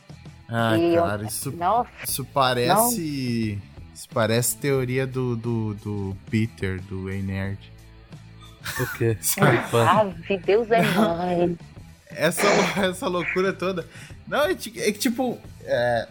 [0.49, 3.59] Ah, E eu- cara, isso, Nossa, isso parece.
[3.95, 7.59] Isso parece teoria do, do, do Peter, do Ei Nerd.
[8.81, 9.17] O quê?
[9.89, 11.57] Ave, Deus é mãe.
[12.11, 12.43] Essa,
[12.81, 13.87] essa loucura toda.
[14.27, 15.39] Não, é, é que tipo.
[15.65, 16.09] é,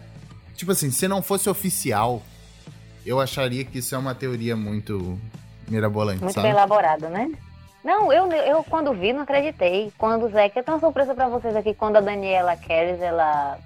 [0.56, 2.22] tipo assim, se não fosse oficial,
[3.06, 5.18] eu acharia que isso é uma teoria muito
[5.68, 6.48] mirabolante, Muito sabe?
[6.48, 7.30] bem elaborado, né?
[7.82, 9.92] Não, eu, eu quando vi não acreditei.
[9.98, 13.00] Quando o Zé, que eu tenho uma surpresa pra vocês aqui, quando a Daniela Keres,
[13.00, 13.58] ela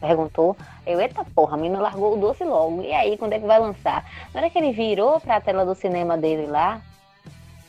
[0.00, 0.56] perguntou,
[0.86, 2.82] eu, eita porra, a menina largou o doce logo.
[2.82, 4.04] E aí, quando é que vai lançar?
[4.32, 6.80] Na hora que ele virou pra tela do cinema dele lá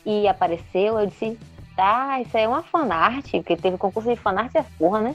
[0.04, 1.38] e apareceu, eu disse,
[1.76, 5.14] tá, isso aí é uma fanart, porque teve concurso de fanart e as porra, né?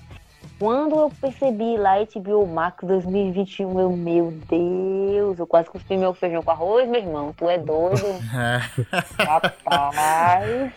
[0.64, 6.42] Quando eu percebi lá HBO Max 2021, eu, meu Deus, eu quase cuspi meu feijão
[6.42, 8.02] com arroz, meu irmão, tu é doido.
[9.20, 10.72] Rapaz.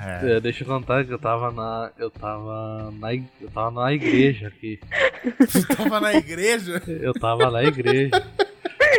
[0.00, 0.36] É.
[0.36, 1.90] É, deixa eu contar que eu tava na.
[1.98, 3.12] Eu tava na.
[3.12, 4.78] Eu tava na igreja aqui.
[5.50, 6.80] Tu tava na igreja?
[6.86, 8.24] Eu tava na igreja.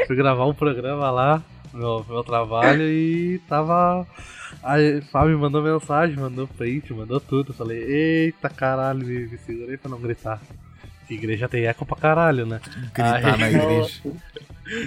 [0.06, 1.42] Fui gravar um programa lá,
[1.74, 4.06] meu, meu trabalho, e tava.
[4.64, 7.52] Aí Fábio mandou mensagem, mandou print, mandou tudo.
[7.52, 10.42] Eu falei, eita caralho, me, me segurei pra não gritar.
[11.08, 12.62] Que igreja tem eco pra caralho, né?
[12.94, 13.38] Gritar Ai.
[13.38, 14.02] na igreja.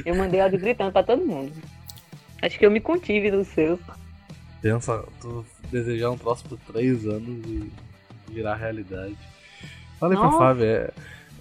[0.04, 1.52] Eu mandei áudio gritando pra todo mundo.
[2.40, 3.78] Acho que eu me contive no seu.
[4.62, 7.70] Pensa, tu desejar um troço por três anos e
[8.30, 9.16] virar realidade.
[10.00, 10.38] Falei pra Nossa.
[10.38, 10.90] Fábio, é.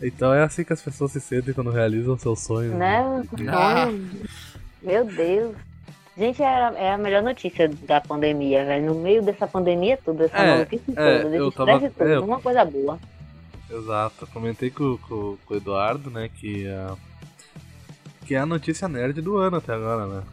[0.02, 2.74] Então é assim que as pessoas se sentem quando realizam seus sonhos.
[2.74, 2.98] Né?
[3.48, 3.86] Ah.
[3.86, 4.10] Sonho.
[4.82, 5.56] Meu Deus.
[6.18, 8.94] Gente, era, é a melhor notícia da pandemia, velho.
[8.94, 12.16] No meio dessa pandemia toda, dessa É, maluquice é, toda, desse eu tava- todo, é,
[12.16, 13.00] eu- uma coisa boa.
[13.70, 16.66] Exato, comentei com, com, com o Eduardo, né, que,
[18.26, 20.24] que é a notícia nerd do ano até agora, né?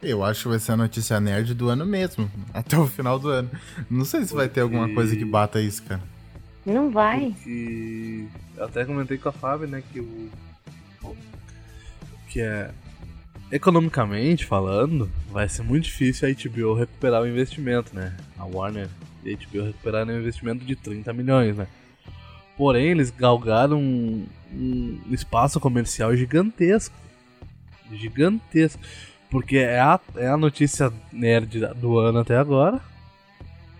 [0.00, 2.30] Eu acho que vai ser a notícia nerd do ano mesmo.
[2.54, 3.50] Até o final do ano.
[3.90, 6.00] Não sei se vai ter alguma coisa que bata isso, cara.
[6.64, 7.34] Não vai.
[7.42, 10.30] Que eu até comentei com a Fábio, né, que o
[12.28, 12.70] que é
[13.50, 18.14] economicamente falando, vai ser muito difícil a HBO recuperar o investimento, né?
[18.38, 18.88] A Warner
[19.24, 21.66] e a HBO recuperaram um investimento de 30 milhões, né?
[22.56, 26.94] Porém, eles galgaram um, um espaço comercial gigantesco.
[27.92, 28.80] Gigantesco.
[29.30, 32.80] Porque é a, é a notícia nerd do ano até agora.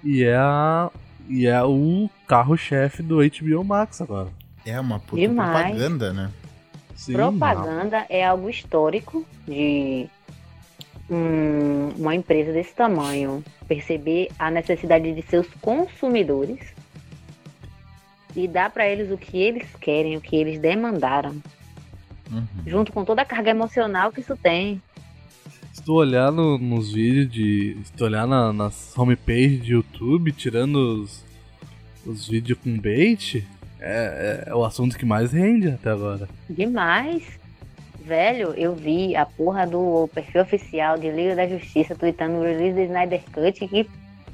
[0.04, 0.90] E é a.
[1.28, 4.28] E é o carro-chefe do HBO Max agora.
[4.64, 5.66] É uma puta Demais.
[5.66, 6.30] propaganda, né?
[6.98, 10.08] Sim, Propaganda é algo histórico de
[11.08, 16.58] hum, uma empresa desse tamanho perceber a necessidade de seus consumidores
[18.34, 21.36] e dar para eles o que eles querem, o que eles demandaram,
[22.30, 22.46] Uhum.
[22.66, 24.82] junto com toda a carga emocional que isso tem.
[25.72, 27.76] Se tu olhar no- nos vídeos de.
[27.84, 31.24] Se tu olhar na, nas homepage de YouTube, tirando os,
[32.04, 33.46] os vídeos com bait
[33.80, 36.28] é, é, é o assunto que mais rende até agora.
[36.48, 37.22] Demais.
[38.00, 42.74] Velho, eu vi a porra do perfil oficial de Liga da Justiça tweetando o release
[42.74, 43.68] do Snyder Cut.
[43.68, 43.90] Que,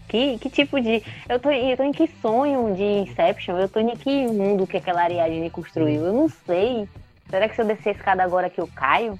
[0.09, 1.03] que, que tipo de.
[1.29, 3.59] Eu tô, eu tô em que sonho de Inception?
[3.59, 6.07] Eu tô em que mundo que aquela Ariadne construiu?
[6.07, 6.89] Eu não sei.
[7.29, 9.19] Será que se eu descer a escada agora que eu caio?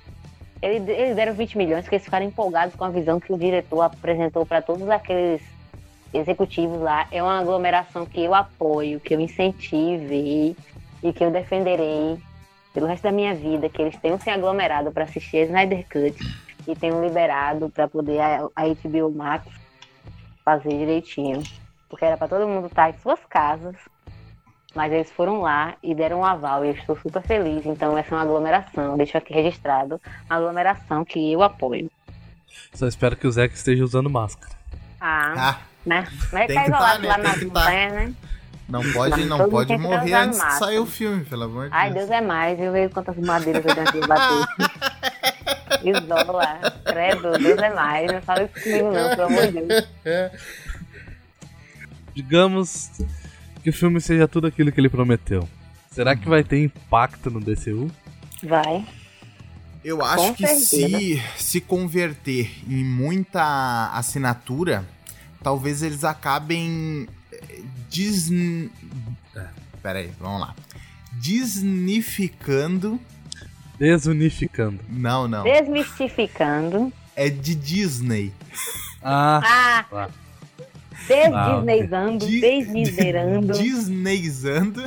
[0.63, 4.47] Eles, deram 20 milhões porque eles ficaram empolgados com a visão que o diretor apresentou
[4.47, 5.43] para todos aqueles
[6.15, 7.07] executivos lá.
[7.11, 10.57] É uma aglomeração que eu apoio, que eu incentivei
[11.03, 12.19] e que eu defenderei
[12.73, 16.17] pelo resto da minha vida, que eles tenham se aglomerado para assistir a Snyder Cut
[16.67, 19.47] e tenham liberado para poder a, a HBO Max
[20.45, 21.43] fazer direitinho.
[21.89, 23.77] Porque era para todo mundo estar em suas casas,
[24.75, 27.65] mas eles foram lá e deram um aval e eu estou super feliz.
[27.65, 31.89] Então essa é uma aglomeração, deixo aqui registrado, uma aglomeração que eu apoio.
[32.73, 34.55] Só espero que o Zeca esteja usando máscara.
[35.01, 36.07] Ah, Ah, né?
[36.31, 37.09] Vai Tem ficar que tá, isolado né?
[37.09, 37.61] lá que tá.
[37.61, 38.15] montanha, né?
[38.69, 41.93] não pode, Mas não pode morrer antes de sair o filme, pelo amor de Ai,
[41.93, 42.09] Deus.
[42.09, 44.47] Deus é mais, eu vejo quantas madeiras eu tenho que bater.
[45.85, 49.89] Isola, credo, Deus é mais, não fala isso comigo não, pelo amor de Deus.
[52.15, 52.91] Digamos
[53.63, 55.47] que o filme seja tudo aquilo que ele prometeu.
[55.91, 57.91] Será que vai ter impacto no DCU?
[58.43, 58.85] Vai.
[59.85, 64.85] Eu acho Com que se, se converter em muita assinatura,
[65.45, 68.67] talvez eles acabem eh, disn...
[69.37, 69.47] eh,
[69.83, 70.55] Pera aí, vamos lá.
[71.13, 72.99] Disnificando...
[73.79, 74.81] Desunificando.
[74.89, 75.43] Não, não.
[75.45, 76.93] Desmistificando.
[77.17, 78.33] É de Disney.
[79.03, 80.09] Ah, Ah,
[81.09, 83.53] desdisneizando, Di- desmiserando.
[83.53, 84.83] Disneyzando.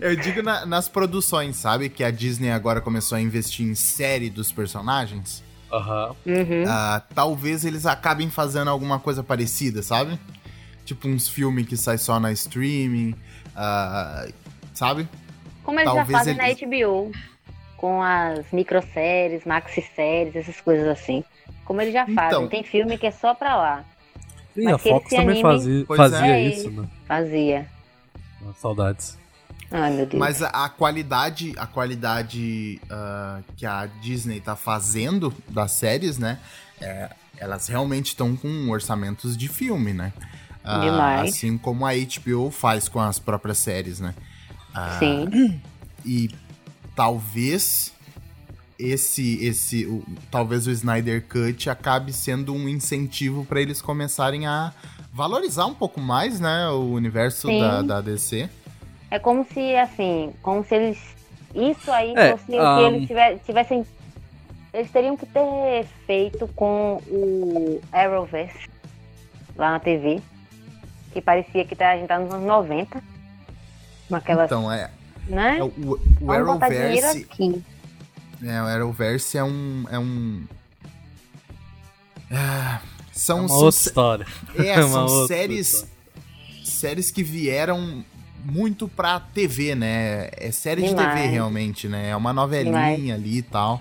[0.00, 1.88] Eu digo na- nas produções, sabe?
[1.88, 5.42] Que a Disney agora começou a investir em série dos personagens.
[5.72, 6.14] Aham.
[6.26, 6.64] Uhum.
[6.66, 10.18] Ah, talvez eles acabem fazendo alguma coisa parecida, sabe?
[10.84, 13.14] Tipo uns filmes que sai só na streaming,
[13.54, 14.26] ah,
[14.74, 15.08] sabe?
[15.62, 17.12] Como eles já talvez fazem eles- na HBO,
[17.76, 21.22] com as microséries, maxi-séries, essas coisas assim.
[21.64, 22.38] Como eles já fazem.
[22.38, 22.48] Então.
[22.48, 23.84] Tem filme que é só pra lá.
[24.54, 26.40] Sim, Mas a Fox também fazia, fazia é.
[26.48, 26.88] isso, né?
[27.06, 27.66] Fazia.
[28.56, 29.18] Saudades.
[29.70, 30.18] Ai, meu Deus.
[30.18, 36.38] Mas a, a qualidade, a qualidade ah, que a Disney tá fazendo das séries, né?
[36.80, 40.12] é, elas realmente estão com orçamentos de filme, né?
[40.64, 41.30] Ah, Demais.
[41.30, 44.14] Assim como a HBO faz com as próprias séries, né?
[44.74, 45.60] Ah, Sim.
[46.04, 46.30] E
[46.94, 47.92] talvez
[48.78, 54.72] esse esse o- talvez o Snyder Cut acabe sendo um incentivo para eles começarem a
[55.12, 58.48] valorizar um pouco mais, né, o universo da, da DC.
[59.10, 60.98] É como se, assim, como se eles.
[61.54, 62.76] Isso aí É, fosse o ahn.
[62.78, 63.86] que eles tiver- tivessem.
[64.72, 68.68] Eles teriam que ter feito com o Arrowverse
[69.56, 70.20] lá na TV.
[71.12, 73.02] Que parecia que tá- a gente tá nos anos 90.
[74.10, 74.44] Naquela.
[74.44, 74.90] Então é,
[75.26, 75.58] né?
[75.58, 75.72] é o,
[76.20, 77.26] o Arrowverse,
[78.44, 80.44] é, o Arrowverse é um é um
[82.30, 82.80] Ah,
[83.12, 84.26] são, É uma são outra história.
[84.58, 85.94] é, é uma são outra séries história.
[86.64, 88.04] séries que vieram
[88.44, 90.28] muito pra TV, né?
[90.32, 91.14] É série de Demais.
[91.14, 92.10] TV realmente, né?
[92.10, 93.10] É uma novelinha Demais.
[93.10, 93.80] ali e tal.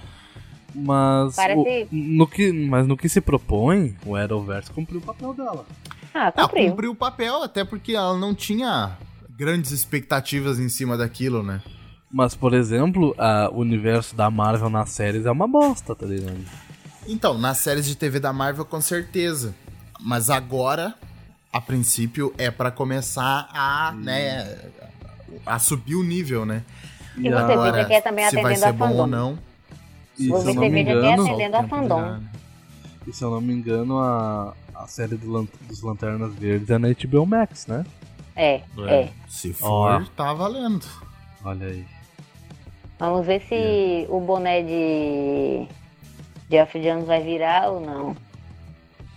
[0.76, 5.34] Mas, Parece- o- no que, mas no que se propõe, o Arrowverse cumpriu o papel
[5.34, 5.66] dela.
[6.14, 6.70] Ah, Ah, cumpriu.
[6.70, 8.98] cumpriu o papel, até porque ela não tinha
[9.38, 11.62] grandes expectativas em cima daquilo, né?
[12.12, 16.40] Mas, por exemplo, a- o universo da Marvel nas séries é uma bosta, tá ligado?
[17.08, 19.56] Então, nas séries de TV da Marvel, com certeza.
[20.00, 20.94] Mas agora,
[21.52, 24.58] a princípio, é pra começar a, né,
[25.46, 26.64] a subir o nível, né?
[27.18, 29.08] E você Agora, veja que é também se vai atendendo ser a bom ou fandom.
[29.08, 29.40] não.
[30.20, 32.20] E Você eu não que é engano, atendendo a fandom.
[33.08, 36.78] e se eu não me engano, a, a série do Lan- dos Lanternas Verdes é
[36.78, 37.86] na HBO Max, né?
[38.36, 39.10] É, é.
[39.28, 40.04] Se for, Ó.
[40.16, 40.86] tá valendo.
[41.44, 41.86] Olha aí.
[43.00, 44.06] Vamos ver se É.
[44.10, 45.68] o boné de
[46.50, 48.16] Jeff Jones vai virar ou não.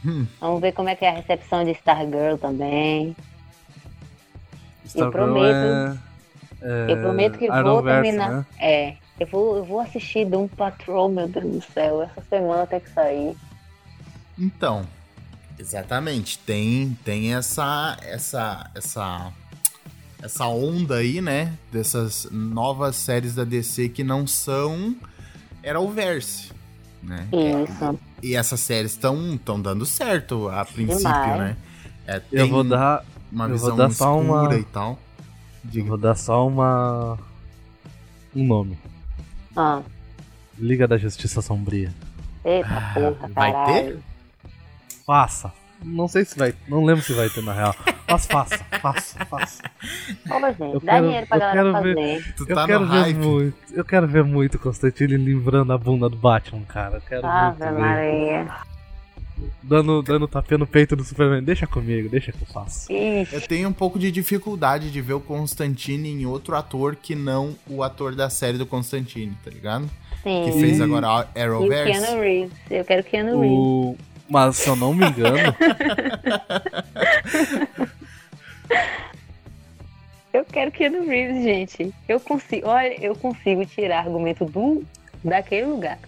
[0.04, 0.26] Hum.
[0.40, 3.14] Vamos ver como é que é a recepção de Stargirl também.
[4.84, 6.00] Stargirl prometo-
[6.62, 8.30] é, é eu prometo que vou Arrowverse, terminar.
[8.32, 8.46] Né?
[8.58, 12.02] É, eu vou, eu vou assistir Doom Patrol, meu Deus do céu.
[12.02, 13.36] Essa semana tem que sair.
[14.38, 14.86] Então,
[15.58, 19.32] exatamente, tem tem essa essa essa
[20.22, 24.94] essa onda aí, né, dessas novas séries da DC que não são
[25.66, 26.52] Arrowverse,
[27.02, 27.26] né?
[27.32, 27.98] Isso.
[28.22, 31.38] E essas séries estão estão dando certo a princípio, Demais.
[31.38, 31.56] né?
[32.06, 34.98] É, Eu vou dar, uma eu vou visão dar só escura uma- e tal.
[35.74, 37.18] eu vou dar só uma
[38.34, 38.78] um nome.
[39.56, 39.82] Ah,
[40.58, 41.92] Liga da Justiça Sombria.
[42.44, 44.02] eita porra, Ah, vai caralho.
[45.06, 45.52] Faça.
[45.82, 47.74] Não sei se vai, não lembro se vai ter na real,
[48.08, 49.62] Mas faça, faça, faça.
[50.30, 51.94] Olha, gente, Eu dá quero- dinheiro pra eu galera quero fazer.
[51.94, 53.16] ver- Tu Eu tá quero no ver hype.
[53.16, 53.56] muito.
[53.72, 56.96] Eu quero ver muito Constantine livrando a bunda do Batman, cara.
[56.96, 57.72] Eu quero muito Ave ver.
[57.72, 58.48] Maria.
[59.62, 61.42] Dando, dando tapinha no peito do Superman.
[61.42, 62.92] Deixa comigo, deixa que eu faço.
[62.92, 67.14] Ixi, Eu tenho um pouco de dificuldade de ver o Constantine em outro ator que
[67.14, 69.88] não o ator da série do Constantine, tá ligado?
[70.22, 70.42] sim.
[70.44, 71.90] Que fez agora a E o Arrowverse.
[72.00, 72.52] Keanu Reeves.
[72.70, 73.58] Eu quero Keanu Reeves.
[73.58, 73.96] O...
[74.30, 75.36] Mas se eu não me engano,
[80.32, 81.92] Eu quero Keanu Reeves, gente.
[82.08, 84.84] Eu consigo, olha, eu consigo tirar argumento do
[85.24, 85.98] daquele lugar.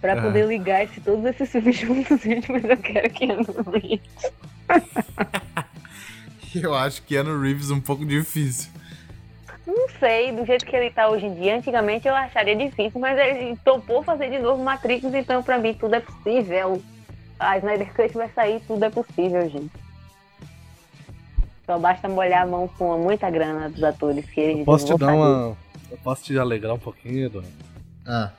[0.00, 0.20] Pra Ah.
[0.22, 4.32] poder ligar esse, todos esses filmes juntos, gente, mas eu quero Keanu Reeves.
[6.54, 8.70] Eu acho Keanu Reeves um pouco difícil.
[9.66, 13.18] Não sei, do jeito que ele tá hoje em dia, antigamente eu acharia difícil, mas
[13.18, 16.80] ele topou fazer de novo Matrix, então pra mim tudo é possível.
[17.38, 19.72] A Snyder Cut vai sair, tudo é possível, gente.
[21.66, 25.12] Só basta molhar a mão com muita grana dos atores que eles posso te dar
[25.12, 25.56] uma.
[25.90, 27.48] Eu posso te alegrar um pouquinho, Eduardo.
[28.06, 28.30] Ah,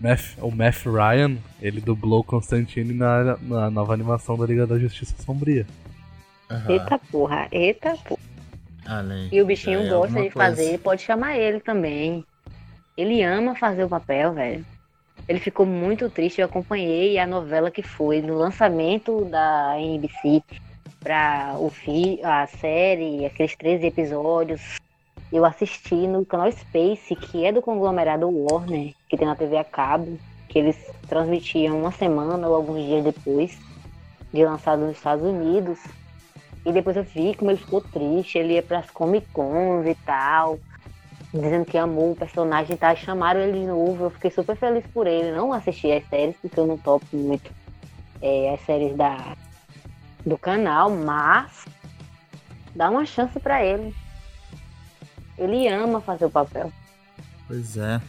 [0.00, 5.14] Math, o Matt Ryan, ele dublou Constantine na, na nova animação da Liga da Justiça
[5.22, 5.66] Sombria.
[6.50, 6.70] aham.
[6.70, 8.20] Eita porra, eita porra.
[8.86, 9.28] Além.
[9.32, 10.50] E o bichinho É, gosta de coisa.
[10.50, 12.24] fazer, pode chamar ele também.
[12.96, 14.64] Ele ama fazer o papel, velho.
[15.28, 20.42] Ele ficou muito triste, eu acompanhei a novela que foi no lançamento da NBC
[21.00, 21.72] para o
[22.24, 24.78] a série, aqueles 13 episódios.
[25.32, 29.64] Eu assisti no canal Space, que é do conglomerado Warner, que tem na TV a
[29.64, 30.76] cabo, que eles
[31.08, 33.58] transmitiam uma semana ou alguns dias depois
[34.32, 35.78] de lançado nos Estados Unidos.
[36.64, 40.58] E depois eu vi como ele ficou triste, ele ia pras Comic Cons e tal,
[41.40, 45.06] dizendo que amou o personagem e Chamaram ele de novo, eu fiquei super feliz por
[45.06, 45.32] ele.
[45.32, 47.50] Não assisti as séries, porque eu não topo muito
[48.20, 49.36] é, as séries da,
[50.24, 51.66] do canal, mas
[52.74, 53.94] dá uma chance pra ele.
[55.38, 56.72] Ele ama fazer o papel.
[57.46, 58.00] Pois é.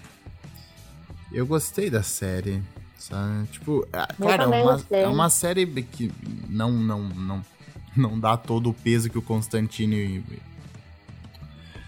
[1.32, 2.64] Eu gostei da série.
[2.98, 3.48] Sabe?
[3.48, 5.04] Tipo, é, claro, é uma, gostei.
[5.04, 6.12] é uma série que
[6.50, 7.42] não, não, não,
[7.96, 10.24] não dá todo o peso que o Constantine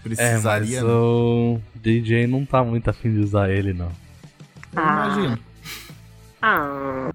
[0.00, 0.80] É, precisaria.
[0.82, 0.92] mas né?
[0.92, 3.86] o DJ não tá muito afim de usar ele, não.
[4.72, 5.06] Eu Ah.
[5.06, 5.38] imagino.
[6.42, 7.10] Ah,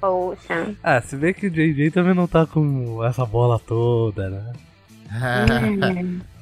[0.00, 0.74] poxa.
[0.82, 4.52] Ah, se vê que o JJ também não tá com essa bola toda, né?
[5.10, 6.20] Hum.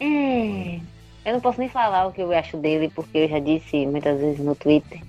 [0.00, 0.78] É.
[1.24, 4.20] Eu não posso nem falar o que eu acho dele, porque eu já disse muitas
[4.20, 5.02] vezes no Twitter.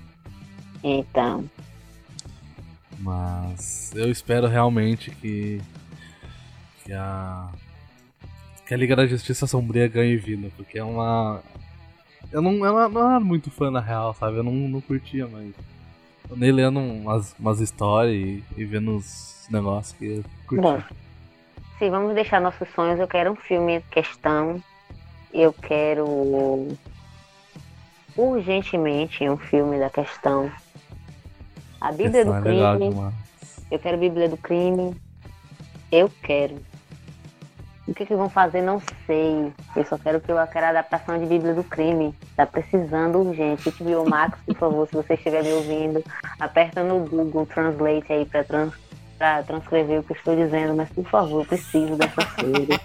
[0.83, 1.45] Então,
[2.97, 5.61] Mas eu espero realmente que.
[6.83, 7.49] que a.
[8.69, 11.41] que a Liga da Justiça Sombria ganhe vida, porque é uma.
[12.31, 14.37] Eu não, eu não, era muito fã na real, sabe?
[14.37, 15.55] Eu não, não curtia, mas.
[16.29, 20.61] Eu nem lendo umas, umas histórias e, e vendo os negócios que eu curti.
[20.61, 20.83] bom.
[21.79, 24.61] Se vamos deixar nossos sonhos, eu quero um filme questão.
[25.33, 26.67] Eu quero
[28.15, 30.51] urgentemente um filme da questão.
[31.81, 32.93] A Bíblia Questão do é legal Crime.
[32.93, 33.15] demais.
[33.71, 34.95] Eu quero Bíblia do Crime.
[35.91, 36.68] Eu quero.
[37.89, 39.51] O que, que vão fazer, não sei.
[39.75, 42.13] Eu só quero que eu quero a adaptação de Bíblia do Crime.
[42.35, 43.71] Tá precisando urgente.
[43.71, 46.03] HBO Max, por favor, se você estiver me ouvindo,
[46.39, 48.73] aperta no Google Translate aí pra, trans,
[49.17, 50.75] pra transcrever o que eu estou dizendo.
[50.75, 52.79] Mas, por favor, preciso dessa série.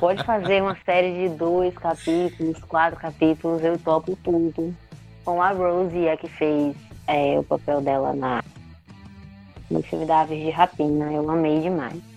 [0.00, 4.74] Pode fazer uma série de dois capítulos, quatro capítulos, eu topo tudo.
[5.24, 6.74] Com a Rosie, a que fez
[7.06, 8.42] é, o papel dela na,
[9.70, 11.12] no filme da Aves de Rapina.
[11.12, 12.11] Eu amei demais.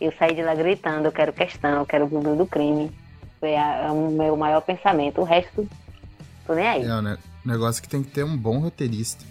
[0.00, 2.90] Eu saí de lá gritando, eu quero questão, eu quero o do crime.
[3.40, 5.20] Foi a- o meu maior pensamento.
[5.20, 5.68] O resto,
[6.46, 6.84] tô nem aí.
[6.84, 9.24] É um ne- negócio que tem que ter um bom roteirista.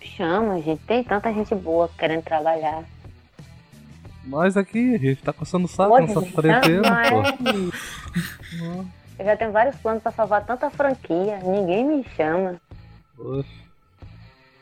[0.00, 0.82] Chama, gente.
[0.84, 2.84] Tem tanta gente boa querendo trabalhar.
[4.24, 7.22] Nós aqui, a gente tá coçando o saco nessa quarentena, pô.
[7.22, 8.84] é.
[9.18, 11.38] Eu já tenho vários planos pra salvar tanta franquia.
[11.38, 12.60] Ninguém me chama.
[13.16, 13.48] Poxa.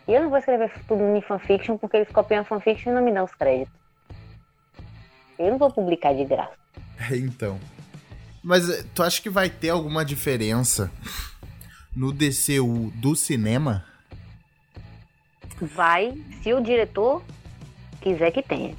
[0.06, 3.02] E eu não vou escrever tudo em fanfiction porque eles copiam a fanfiction e não
[3.02, 3.72] me dão os créditos.
[5.42, 6.52] Eu não vou publicar de graça.
[7.10, 7.58] É, então.
[8.42, 10.90] Mas eh, tu acha que vai ter alguma diferença
[11.94, 13.84] no DCU do cinema?
[15.60, 16.12] Vai,
[16.42, 17.22] se o diretor
[18.00, 18.74] quiser que tenha.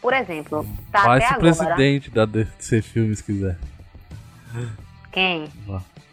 [0.00, 1.74] Por exemplo, tá Vai até se o agora.
[1.74, 3.58] presidente da DC Filmes quiser.
[5.12, 5.48] Quem?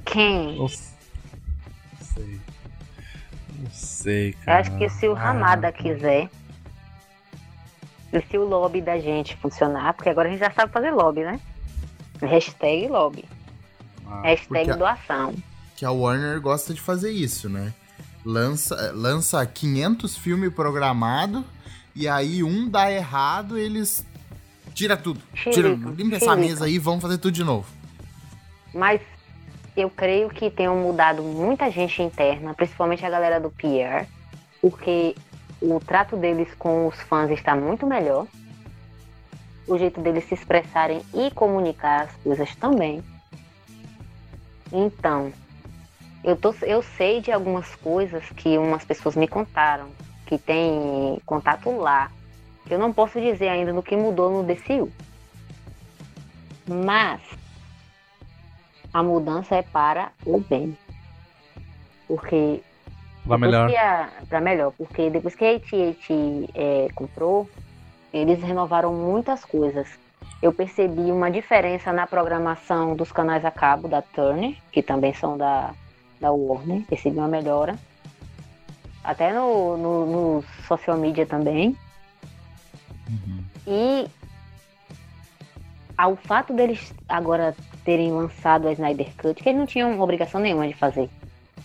[0.06, 0.58] Quem?
[0.58, 2.40] Não sei.
[3.60, 4.60] Não sei, Eu cara.
[4.60, 6.30] acho que se o Ah, Ramada quiser.
[8.18, 11.22] E se o lobby da gente funcionar, porque agora a gente já sabe fazer lobby,
[11.22, 11.40] né?
[12.22, 13.26] Hashtag lobby.
[14.08, 15.36] ah, Hashtag doação.
[15.76, 17.74] Que a Warner gosta de fazer isso, né?
[18.26, 21.44] Lança, lança 500 filmes programados
[21.96, 24.06] E aí um dá errado, eles
[24.74, 25.22] tira tudo.
[25.34, 27.68] Tira, limpa essa mesa aí e vamos fazer tudo de novo.
[28.74, 29.02] Mas
[29.76, 34.08] eu creio que tenham mudado muita gente interna, principalmente a galera do PR,
[34.62, 35.16] porque
[35.62, 38.28] o trato deles com os fãs está muito melhor.
[39.68, 43.04] O jeito deles se expressarem e comunicar as coisas também.
[44.72, 45.32] Então,
[46.24, 49.90] eu, tô, eu sei de algumas coisas que umas pessoas me contaram,
[50.26, 52.12] que tem contato lá.
[52.66, 54.92] que Eu não posso dizer ainda no que mudou no DCU.
[56.68, 57.22] Mas
[58.94, 60.78] a mudança é para o bem.
[62.08, 62.62] Porque
[63.28, 63.70] Pra melhor.
[63.78, 67.50] a- pra melhor, porque depois que a AT&T é, comprou,
[68.14, 69.88] eles renovaram muitas coisas.
[70.42, 75.38] Eu percebi uma diferença na programação dos canais a cabo da Turner, que também são
[75.38, 75.72] da,
[76.22, 77.76] da Warner, percebi uma melhora.
[79.04, 81.76] Até no, no, no social media também.
[83.66, 84.08] E
[85.98, 90.68] ao fato deles agora terem lançado a Snyder Cut, que eles não tinham obrigação nenhuma
[90.68, 91.10] de fazer.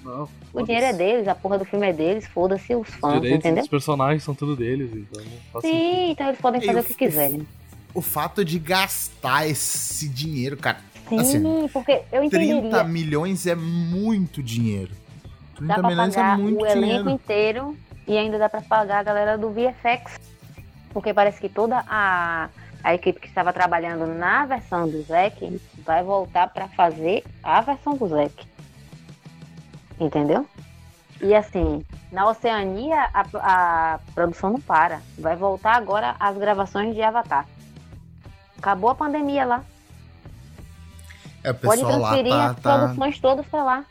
[0.04, 3.14] Não, O dinheiro é deles, a porra do filme é deles, foda-se os Os fãs,
[3.14, 3.62] direitos entendeu?
[3.62, 5.22] dos personagens são tudo deles, então
[5.52, 5.80] faz sentido.
[5.80, 7.46] Sim, então eles podem fazer o- o que quiserem.
[7.94, 10.78] O fato de gastar esse dinheiro, cara.
[11.08, 12.84] Sim, assim, porque eu 30 entenderia.
[12.84, 14.90] milhões é muito dinheiro.
[15.56, 17.10] 30 Dá pra milhões pagar é muito o elenco dinheiro.
[17.10, 17.76] inteiro
[18.08, 20.18] e ainda dá pra pagar a galera do VFX.
[20.92, 22.48] Porque parece que toda a,
[22.82, 27.94] a equipe que estava trabalhando na versão do Zack vai voltar pra fazer a versão
[27.96, 28.46] do Zack.
[30.02, 30.46] Entendeu?
[31.20, 33.24] E assim, na Oceania a,
[33.94, 35.00] a produção não para.
[35.16, 37.46] Vai voltar agora as gravações de Avatar.
[38.58, 39.64] Acabou a pandemia lá.
[41.44, 43.84] É, o Pode transferir tá, as tá, produções todas pra lá.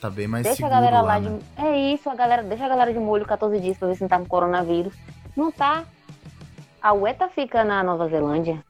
[0.00, 1.38] tá bem mais Deixa a galera lá, lá, né?
[1.56, 1.62] de.
[1.62, 4.08] É isso, a galera, deixa a galera de molho 14 dias pra ver se não
[4.08, 4.94] tá com coronavírus.
[5.36, 5.84] Não tá.
[6.80, 8.64] A UETA fica na Nova Zelândia.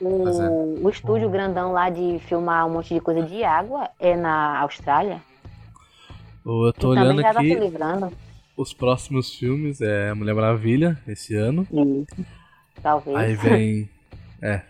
[0.00, 0.48] Pois é.
[0.48, 4.60] O, o estúdio grandão lá de filmar um monte de coisa de água é na
[4.60, 5.20] Austrália.
[6.44, 8.16] Eu tô que também olhando já tá aqui
[8.56, 11.66] os próximos filmes, é Mulher Maravilha, esse ano.
[11.70, 12.26] Isso.
[12.82, 13.16] Talvez.
[13.16, 13.88] Aí vem.
[14.44, 14.60] É.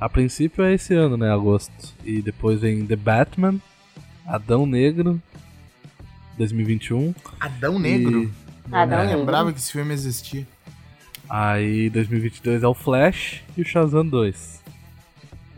[0.00, 1.30] A princípio é esse ano, né?
[1.30, 1.92] Agosto.
[2.02, 3.56] E depois vem The Batman,
[4.26, 5.20] Adão Negro,
[6.38, 7.14] 2021.
[7.38, 8.22] Adão Negro.
[8.22, 9.18] E Adão Eu Negro.
[9.20, 10.46] lembrava que esse filme existia.
[11.28, 14.62] aí 2022 é o Flash e o Shazam 2.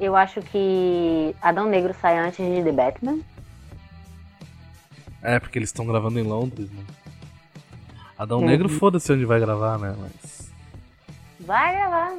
[0.00, 3.20] Eu acho que Adão Negro sai antes de The Batman.
[5.34, 6.82] É, porque eles estão gravando em Londres, né?
[8.18, 8.46] Adão Uhum.
[8.46, 9.94] Negro, foda-se onde vai gravar, né?
[9.98, 10.50] Mas.
[11.40, 12.16] Vai gravar.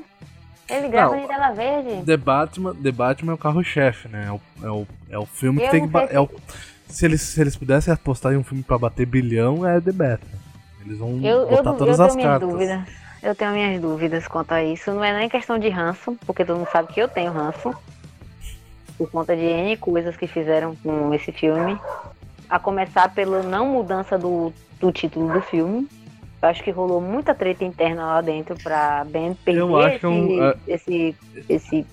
[0.70, 1.24] Ele grava Não.
[1.24, 2.06] em tela verde.
[2.06, 4.26] The Batman, The Batman é o carro-chefe, né?
[4.28, 5.88] É o, é, o, é o filme que Eu tem que.
[5.88, 6.30] ba- sei É o,
[6.88, 10.40] se, eles, se eles pudessem apostar em um filme pra bater bilhão, é The Batman.
[10.86, 12.50] Eles vão Eu, eu, botar eu todas tenho as minhas cartas.
[12.50, 12.82] dúvidas.
[13.22, 14.92] Eu tenho minhas dúvidas quanto a isso.
[14.92, 17.74] Não é nem questão de ranço, porque todo mundo sabe que eu tenho ranço.
[18.98, 21.78] Por conta de N coisas que fizeram com esse filme.
[22.50, 25.88] A começar pela não mudança do, do título do filme.
[26.42, 30.06] Eu acho que rolou muita treta interna lá dentro pra Ben perder Eu acho esse,
[30.06, 31.16] é um- é- esse,
[31.50, 31.86] esse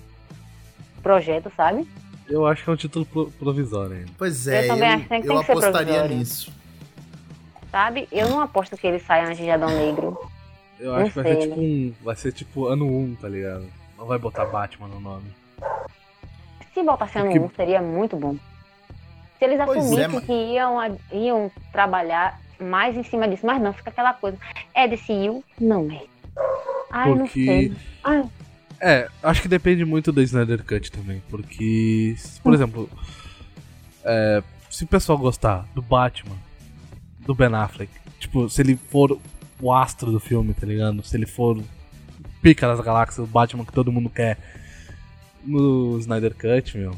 [1.03, 1.87] projeto, sabe?
[2.29, 4.11] Eu acho que é um título pro- provisório ainda.
[4.17, 6.51] Pois é, Eu eu, também acho que tem que- eu tem que apostaria nisso.
[7.71, 8.07] Sabe?
[8.11, 10.17] Eu não aposto que ele saia antes de Adão Negro.
[10.79, 11.93] Eu Não acho que vai ser tipo um.
[12.03, 13.65] Vai ser tipo ano 1, tá ligado?
[13.97, 15.25] Não vai botar Batman no nome.
[16.73, 18.35] Se botasse ano Porque- 1, seria muito bom.
[19.39, 23.61] Se eles Pois é, assumissem mas- que iam, iam trabalhar mais em cima disso, mas
[23.61, 24.37] não, fica aquela coisa.
[24.73, 25.43] É DCU?
[25.59, 26.01] Não é.
[26.91, 27.73] Ai, não Porque- sei.
[28.03, 28.23] Ai,
[28.79, 31.21] É, acho que depende muito do Snyder Cut também.
[31.29, 32.41] Porque, se- Hum.
[32.43, 32.89] por exemplo,
[34.05, 36.35] é, se o pessoal gostar do Batman,
[37.21, 39.17] do Ben Affleck, tipo, se ele for
[39.59, 41.03] o astro do filme, tá ligado?
[41.03, 41.59] Se ele for
[42.41, 44.37] pica das galáxias, o Batman que todo mundo quer
[45.43, 46.95] no Snyder Cut, meu,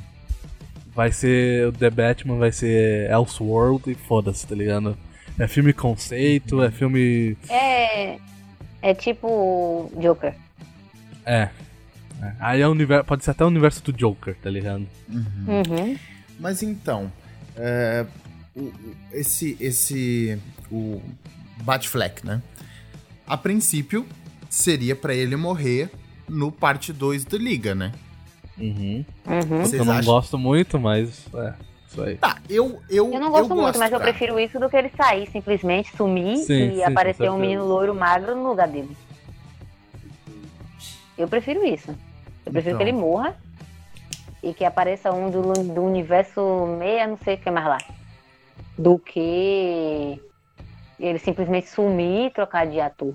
[0.99, 4.97] vai ser o The Batman, vai ser Elseworld e foda-se, tá ligado?
[5.39, 7.37] É filme conceito, é filme.
[7.49, 8.17] é.
[8.81, 10.35] É tipo Joker.
[11.25, 11.47] É.
[12.21, 12.33] é.
[12.37, 14.85] Aí é o universo, pode ser até o universo do Joker, tá ligado?
[15.07, 15.97] Uhum.
[16.37, 17.09] Mas então,
[17.55, 18.05] é,
[19.13, 20.37] esse, esse,
[20.69, 21.01] o
[21.63, 22.41] Batfleck, né?
[23.25, 24.05] A princípio,
[24.49, 25.89] seria pra ele morrer
[26.27, 27.93] no parte 2 do Liga, né?
[28.59, 29.05] Uhum.
[29.27, 29.59] Uhum.
[29.61, 30.13] Vocês eu não acham?
[30.13, 31.53] gosto muito, mas é,
[31.87, 32.17] isso aí.
[32.17, 34.11] Tá, eu, eu, Eu não gosto muito, mas eu cara.
[34.11, 37.95] prefiro isso do que ele sair, simplesmente sumir Sim, e sim, aparecer um menino loiro
[37.95, 38.95] magro no lugar dele.
[41.17, 41.89] Eu prefiro isso.
[42.45, 42.77] Eu prefiro Então.
[42.77, 43.35] que ele morra
[44.41, 47.77] e que apareça um do, do universo meia, não sei o que mais lá.
[48.77, 50.21] Do que
[50.99, 53.13] ele simplesmente sumir e trocar de ator.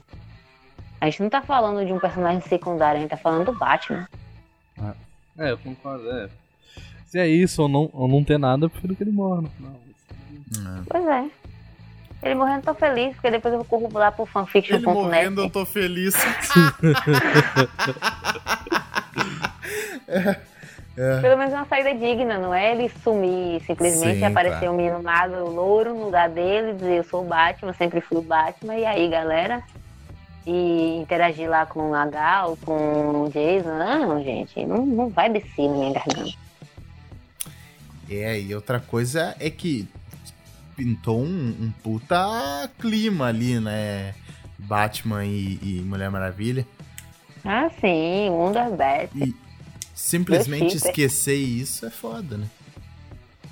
[1.01, 4.07] A gente não tá falando de um personagem secundário, a gente tá falando do Batman.
[5.39, 6.29] É, eu concordo, é.
[7.07, 9.49] Se é isso ou não, ou não ter nada, eu prefiro que ele morra no
[9.49, 9.73] final.
[9.73, 10.83] É.
[10.89, 11.31] Pois é.
[12.23, 14.87] Ele morrendo, eu tô feliz, porque depois eu vou correr lá pro Ele fanfiction.net.
[14.87, 16.15] morrendo, eu tô feliz.
[21.21, 25.51] Pelo menos uma saída digna, não é ele sumir simplesmente Sim, aparecer um menino magro,
[25.51, 29.09] louro no lugar dele, dizer eu sou o Batman, sempre fui o Batman, e aí
[29.09, 29.63] galera?
[30.47, 33.79] E interagir lá com o Gal, com o Jason.
[33.79, 36.37] Não, gente, não, não vai descer na minha garganta.
[38.11, 39.89] É, e outra coisa é que
[40.77, 44.15] pintou um, um puta clima ali, né?
[44.59, 46.67] Batman e, e Mulher Maravilha.
[47.45, 49.35] Ah, sim, Wonder Bat, E
[49.95, 52.47] simplesmente esquecer isso é foda, né?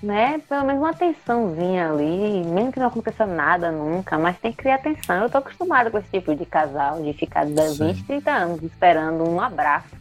[0.03, 0.39] Né?
[0.49, 4.79] Pelo menos uma tensãozinha ali, mesmo que não aconteça nada nunca, mas tem que criar
[4.79, 5.23] tensão.
[5.23, 7.93] Eu tô acostumada com esse tipo de casal, de ficar de Sim.
[7.93, 9.95] 20, 30 anos esperando um abraço.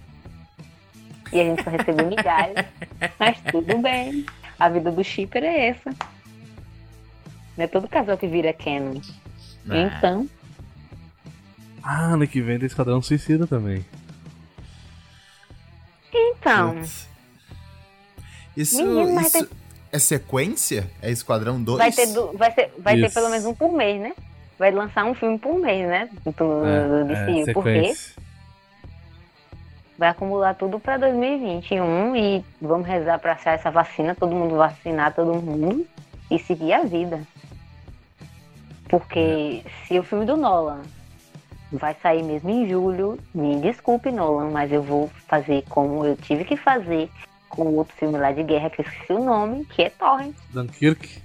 [1.31, 2.65] E a gente só recebe migalhas.
[3.19, 4.25] mas tudo bem.
[4.59, 5.89] A vida do shipper é essa.
[7.57, 8.99] Não é todo casal que vira canon.
[9.69, 9.81] É.
[9.83, 10.27] Então,
[11.83, 13.85] Ah, ano que vem tem Esquadrão Suicida também.
[16.13, 16.81] então.
[18.57, 19.47] Isso, Menino, mas isso
[19.91, 20.89] é sequência?
[21.01, 21.77] É Esquadrão 2?
[21.77, 24.13] Vai ter, du- vai ser, vai ter pelo menos um por mês, né?
[24.57, 26.09] Vai lançar um filme por mês, né?
[26.23, 27.49] Do, do É, DCU.
[27.49, 27.93] é, porque
[29.97, 35.13] vai acumular tudo para 2021 e vamos rezar para achar essa vacina, todo mundo vacinar
[35.13, 35.85] todo mundo
[36.29, 37.21] e seguir a vida.
[38.89, 40.81] Porque se o filme do Nolan
[41.71, 46.43] vai sair mesmo em julho, me desculpe Nolan, mas eu vou fazer como eu tive
[46.43, 47.09] que fazer
[47.51, 50.35] com o outro filme lá de guerra que eu esqueci o nome, que é Torrent.
[50.49, 51.21] Dunkirk.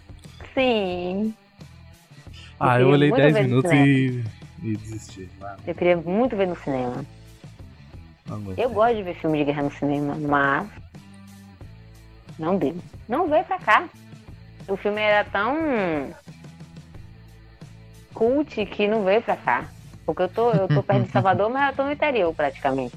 [0.52, 1.34] Sim,
[2.58, 4.24] Ah, eu queria olhei muito 10 ver no minutos e,
[4.62, 5.30] e desisti.
[5.42, 7.04] Ah, eu queria muito ver no cinema.
[8.56, 10.68] Eu gosto de ver filme de guerra no cinema, mas
[12.38, 12.76] não deu.
[13.08, 13.88] Não veio pra cá.
[14.66, 16.12] O filme era tão
[18.12, 19.66] cult que não veio pra cá.
[20.04, 22.96] Porque eu tô, eu tô perto de Salvador, mas eu tô no interior praticamente.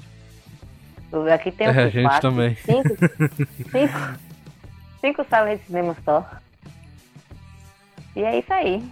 [1.32, 2.54] Aqui tem É, a gente Quatro, também.
[2.56, 2.88] Cinco,
[3.70, 4.18] cinco,
[5.00, 6.24] cinco salas de cinema só.
[8.14, 8.82] E é isso aí.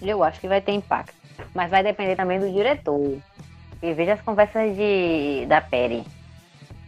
[0.00, 1.14] Eu acho que vai ter impacto.
[1.54, 3.18] Mas vai depender também do diretor.
[3.82, 6.04] E veja as conversas de, da Perry.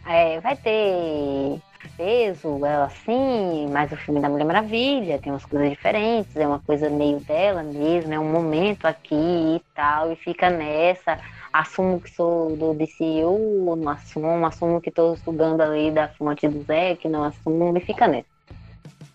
[0.07, 1.61] É, vai ter
[1.97, 6.59] peso, ela assim, mas o filme da Mulher Maravilha tem umas coisas diferentes, é uma
[6.59, 11.19] coisa meio dela mesmo, é um momento aqui e tal, e fica nessa.
[11.53, 16.63] Assumo que sou do DCU, não assumo, assumo que tô estudando ali da fonte do
[16.63, 18.29] Zé, que não assumo, e fica nessa.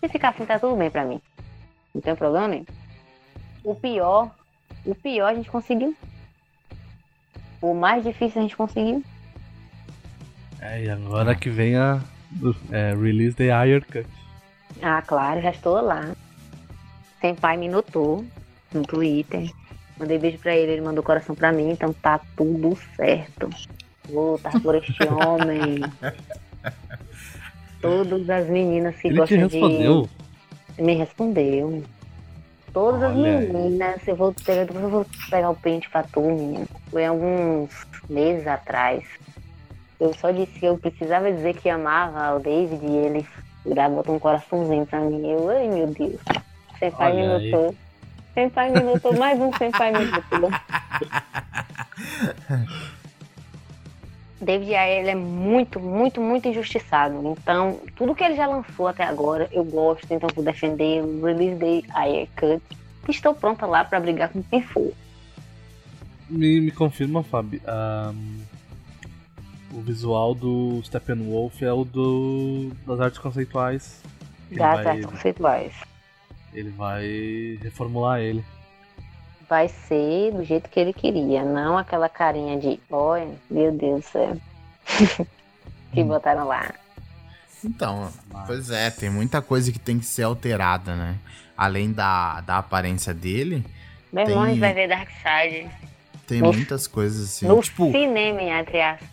[0.00, 1.20] Se ficar assim, tá tudo bem pra mim.
[1.94, 2.66] Não tem problema nenhum.
[3.64, 4.30] O pior,
[4.84, 5.96] o pior a gente conseguiu.
[7.62, 9.02] O mais difícil a gente conseguiu.
[10.60, 12.00] É, e agora que vem a
[12.70, 14.06] é, Release the Iron Cut.
[14.82, 16.14] Ah, claro, já estou lá.
[17.20, 18.24] Senpai me notou
[18.74, 19.50] no Twitter.
[19.98, 23.48] Mandei beijo pra ele, ele mandou coração pra mim, então tá tudo certo.
[24.08, 25.80] Vou lutar por este homem.
[27.80, 30.08] Todas as meninas que Ele te gostam respondeu.
[30.76, 30.82] de.
[30.82, 31.82] Me respondeu.
[32.72, 33.48] Todas as Olha aí.
[33.52, 36.66] meninas, eu vou, pegar, eu vou pegar o print pra tu, menina.
[36.90, 37.70] Foi alguns
[38.08, 39.04] meses atrás.
[39.98, 43.26] Eu só disse que eu precisava dizer que amava o David e ele
[43.74, 45.26] já botou um coraçãozinho pra mim.
[45.30, 46.20] Eu, ai meu Deus.
[46.78, 47.50] Senpai me Olha aí.
[48.36, 50.50] Senpai me notou, mais um senpai me notou.
[54.38, 57.34] David Ayer, ele é muito, muito, muito injustiçado.
[57.40, 61.56] Então, tudo que ele já lançou até agora, eu gosto, então vou defender o Release
[61.56, 62.62] Day Ayer Cut.
[63.08, 64.92] Estou pronta lá pra brigar com quem for.
[66.28, 67.62] Me, me confirma, Fabi.
[67.66, 68.40] ahm,
[69.72, 74.02] o visual do Steppenwolf é o do, das artes conceituais.
[74.50, 75.95] Das vai, artes conceituais.
[76.56, 78.42] Ele vai reformular ele.
[79.48, 84.08] Vai ser do jeito que ele queria, não aquela carinha de, olha, meu Deus do
[84.08, 84.36] céu.
[85.92, 86.08] que Hum.
[86.08, 86.72] botaram lá.
[87.64, 91.16] Então, Mas- pois é, tem muita coisa que tem que ser alterada, né?
[91.56, 93.64] Além da, da aparência dele,
[94.12, 95.68] Meu Tem- irmão, vai ver Darkseid
[96.26, 97.46] tem No- muitas coisas assim.
[97.46, 99.08] no tipo, cinema, entre aspas.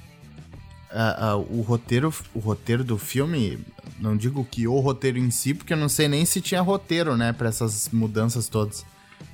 [0.93, 3.59] Ah, ah, o, roteiro, o roteiro do filme,
[3.99, 7.17] não digo que o roteiro em si, porque eu não sei nem se tinha roteiro,
[7.17, 8.85] né, pra essas mudanças todas.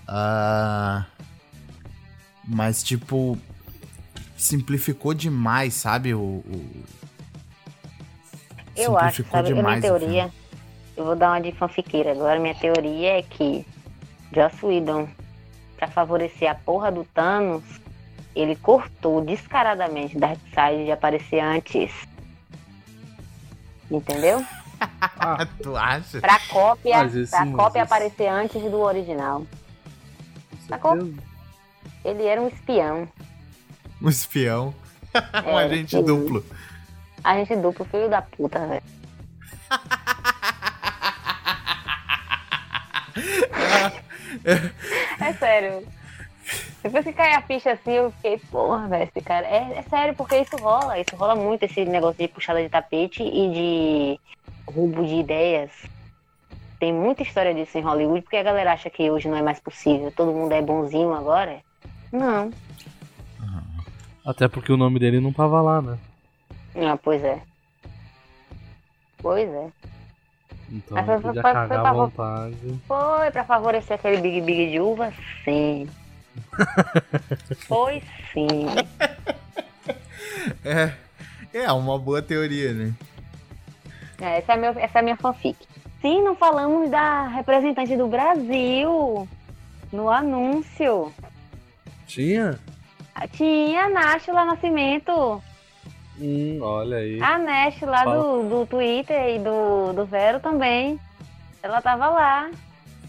[0.08, 1.06] Ah,
[2.48, 3.38] mas, tipo,
[4.38, 6.14] simplificou demais, sabe?
[6.14, 6.84] O, o-
[8.76, 9.50] Eu acho, simplificou sabe?
[9.52, 10.32] Minha demais o teoria,
[10.96, 12.40] eu vou dar uma de fanfiqueira agora.
[12.40, 13.66] Minha teoria é que
[14.34, 15.08] Joss Whedon,
[15.78, 17.64] pra favorecer a porra do Thanos,
[18.36, 21.92] ele cortou descaradamente Darkseid de aparecer antes.
[23.90, 24.44] Entendeu?
[25.02, 26.22] Ah, tu acha?
[26.22, 29.46] Pra cópia, isso- pra cópia isso- aparecer antes do original.
[30.70, 30.96] Sacou?
[32.06, 33.06] Ele era um espião.
[34.02, 34.74] Um espião.
[35.46, 36.04] um É, agente sim.
[36.06, 36.46] duplo.
[37.22, 38.84] Agente duplo, filho da puta, velho.
[45.20, 45.88] É sério.
[46.82, 49.46] Depois que cai a ficha assim, eu fiquei, porra, velho, esse cara.
[49.48, 50.98] É, é sério, porque isso rola.
[51.00, 54.20] Isso rola muito, esse negócio de puxada de tapete e de
[54.72, 55.72] roubo de ideias.
[56.80, 59.60] Tem muita história disso em Hollywood, porque a galera acha que hoje não é mais
[59.60, 60.12] possível.
[60.16, 61.60] Todo mundo é bonzinho agora.
[62.12, 62.52] Não.
[64.26, 65.98] Até porque o nome dele não tava lá, né?
[66.76, 67.42] Ah, pois é.
[69.18, 69.68] Pois é.
[70.72, 71.94] Então Mas foi- foi- foi pra-.
[72.88, 75.12] Foi pra favorecer aquele Big Big de uva?
[75.44, 75.90] Sim.
[77.68, 78.02] Foi
[78.34, 78.66] sim.
[80.64, 80.94] É.
[81.54, 82.94] É uma boa teoria, né?
[84.22, 85.58] É, essa, é meu, essa é a minha fanfic.
[86.02, 89.28] Sim, não falamos da representante do Brasil
[89.92, 91.12] no anúncio.
[92.06, 92.60] Tinha?
[93.32, 95.42] Tinha a Náshila Nascimento,
[96.22, 97.22] Hum, olha aí.
[97.22, 101.00] a Nash lá do, do Twitter e do, do Vero também.
[101.64, 102.52] Ela tava lá.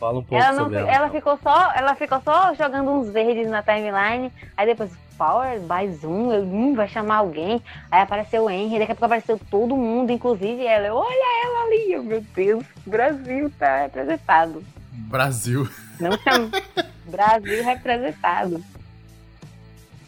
[0.01, 1.07] Fala um pouco Ela, não, sobre ela, ela.
[1.09, 1.11] então.
[1.21, 4.33] ficou só, ela ficou só jogando uns verdes na timeline.
[4.57, 7.63] Aí depois, Power by Zoom, eu, hum, vai chamar alguém.
[7.91, 10.87] Aí apareceu o Henry, daqui a pouco apareceu todo mundo, inclusive ela.
[10.87, 14.65] Eu, Olha ela ali, eu, meu Deus, Brasil tá representado.
[14.93, 15.69] Brasil.
[16.01, 16.51] Não chama.
[17.05, 18.65] Brasil representado.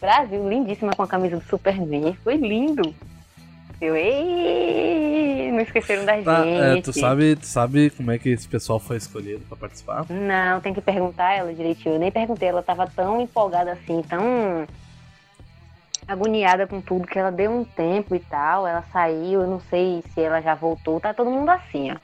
[0.01, 2.17] Brasil, lindíssima com a camisa do Superman.
[2.23, 2.93] Foi lindo.
[3.81, 6.85] Eu, ei, não esqueceram da Tá, é, gente.
[6.85, 10.05] tu, sabe, tu sabe como é que esse pessoal foi escolhido pra participar?
[10.09, 11.95] Não, tem que perguntar ela direitinho.
[11.95, 14.65] Eu nem perguntei, ela tava tão empolgada assim, tão
[16.07, 18.65] agoniada com tudo, que ela deu um tempo e tal.
[18.65, 20.99] Ela saiu, eu não sei se ela já voltou.
[20.99, 21.95] Tá todo mundo assim, ó.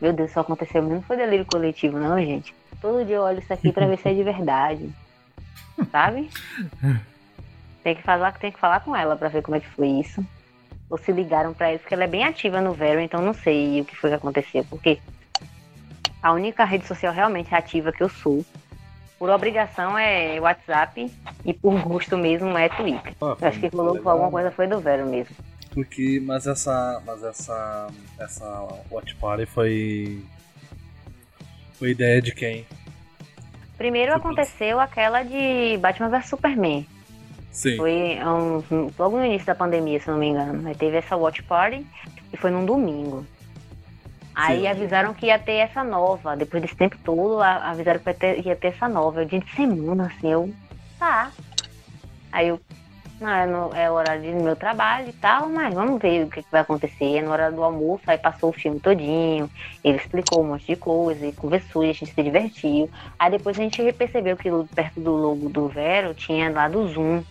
[0.00, 0.96] Meu Deus, isso aconteceu mesmo.
[0.96, 2.54] Não foi delírio coletivo, não, gente.
[2.80, 4.90] Todo dia eu olho isso aqui pra ver se é de verdade.
[5.90, 6.28] Sabe?
[7.82, 10.24] Tem que falar, tem que falar com ela pra ver como é que foi isso.
[10.90, 13.80] Ou se ligaram pra ela, porque ela é bem ativa no Vero, então não sei
[13.80, 14.64] o que foi que aconteceu.
[14.68, 14.98] Porque
[16.22, 18.44] a única rede social realmente ativa que eu sou,
[19.18, 21.10] por obrigação, é WhatsApp
[21.44, 23.14] e por gosto mesmo é Twitter.
[23.22, 25.34] Ah, acho que rolou alguma coisa foi do Vero mesmo.
[25.72, 30.24] Porque, mas essa, mas essa, essa Watch Party foi,
[31.72, 32.64] foi ideia de quem?
[33.76, 36.86] Primeiro aconteceu aquela de Batman vs Superman.
[37.54, 37.76] Sim.
[37.76, 40.68] Foi um- logo no início da pandemia, se não me engano.
[40.68, 41.86] Aí teve essa watch party
[42.32, 43.24] e foi num domingo.
[44.34, 44.66] Aí Sim.
[44.66, 46.36] avisaram que ia ter essa nova.
[46.36, 49.22] Depois desse tempo todo, avisaram que ia ter, ia ter essa nova.
[49.22, 50.52] Eu, dia de semana, assim, eu.
[50.98, 51.30] Tá.
[52.32, 52.60] Aí eu.
[53.20, 56.28] Não, é, no, é o horário do meu trabalho e tal, mas vamos ver o
[56.28, 57.18] que, que vai acontecer.
[57.18, 59.48] É no horário do almoço, aí passou o filme todinho,
[59.84, 62.90] ele explicou um monte de coisa, e conversou e a gente se divertiu.
[63.16, 67.22] Aí depois a gente percebeu que perto do logo do Vero tinha lá do Zoom.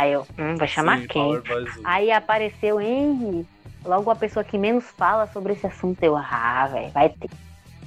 [0.00, 1.42] Aí eu, hum, vai chamar Sim, quem?
[1.84, 3.46] Aí apareceu Henry,
[3.84, 6.02] logo a pessoa que menos fala sobre esse assunto.
[6.02, 7.28] Eu, ah, velho, vai ter.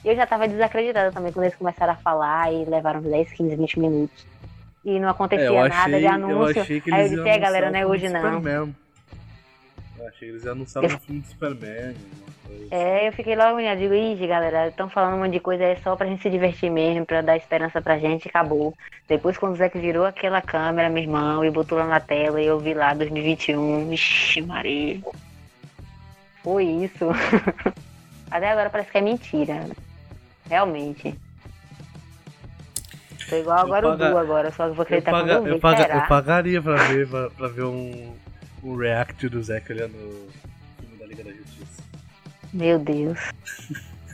[0.05, 3.80] Eu já tava desacreditada também quando eles começaram a falar e levaram 10, 15, 20
[3.80, 4.28] minutos.
[4.86, 6.61] E não acontecia É, eu achei, nada de eu anúncio.
[6.61, 8.22] achei que Aí eu disse, é, galera, não é o hoje não.
[8.22, 8.76] Superman.
[9.97, 11.95] Eu achei que eles iam anunciar um filme do Superman.
[12.72, 15.76] É, eu fiquei logo eu digo, ih, galera, estão falando um monte de coisa, é
[15.78, 18.74] só pra gente se divertir mesmo, pra dar esperança pra gente, acabou.
[19.08, 22.45] Depois quando o que virou aquela câmera, meu irmão, e botou lá na tela, e
[22.47, 24.99] eu vi lá 2021, ixi, Maria.
[26.43, 27.10] Foi isso.
[28.32, 29.68] Até agora parece que é mentira.
[30.49, 31.16] Realmente.
[33.30, 35.95] Tô igual agora paga- o Du agora, só que Eu, acreditar paga- quando eu paga-
[35.95, 38.14] eu pagaria pra ver, pra, pra ver um,
[38.64, 40.28] um react do Zeca olhando
[42.54, 43.18] Meu Deus.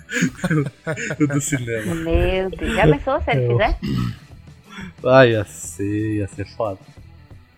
[1.19, 1.95] Do cinema.
[1.95, 2.75] Meu Deus.
[2.75, 3.77] Já pensou se ele Eu- fizer?
[5.05, 6.79] Ah, ia ser, ia ser foda.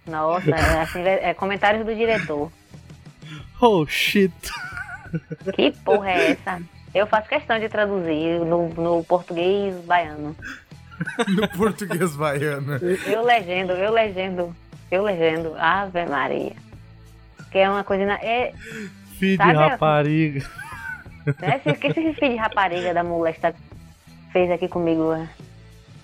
[0.08, 2.52] Nossa, é, assim, é comentários do diretor.
[3.62, 4.34] Oh shit!
[5.54, 6.62] Que porra é essa?
[6.94, 10.36] Eu faço questão de traduzir no, no português baiano.
[11.28, 12.74] No português baiano.
[13.08, 14.56] Eu legendo, eu legendo,
[14.92, 15.56] eu legendo.
[15.58, 16.54] Ave Maria.
[17.52, 18.06] Que é uma coisa.
[18.06, 18.54] na- É,
[19.18, 20.46] Filho de rapariga.
[21.40, 21.60] Né?
[21.64, 23.54] Se, que esse filho de rapariga da molesta
[24.32, 25.14] fez aqui comigo.
[25.14, 25.28] é?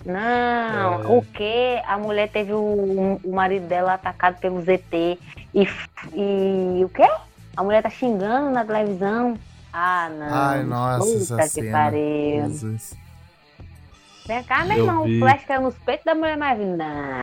[0.04, 1.06] Não, É.
[1.18, 1.82] o que?
[1.86, 5.18] A mulher teve o, o marido dela atacado pelo ZT
[5.54, 5.68] e,
[6.14, 7.08] e o quê?
[7.56, 9.36] A mulher tá xingando na televisão.
[9.72, 10.26] Ah, não.
[10.34, 11.04] Ai, nossa,
[11.34, 12.42] Puta essa que pariu.
[12.48, 12.94] Jesus.
[14.26, 15.16] Vem cá, meu Eu irmão, vi.
[15.16, 16.58] o flash caiu nos peitos da mulher mais.
[16.58, 17.22] Não.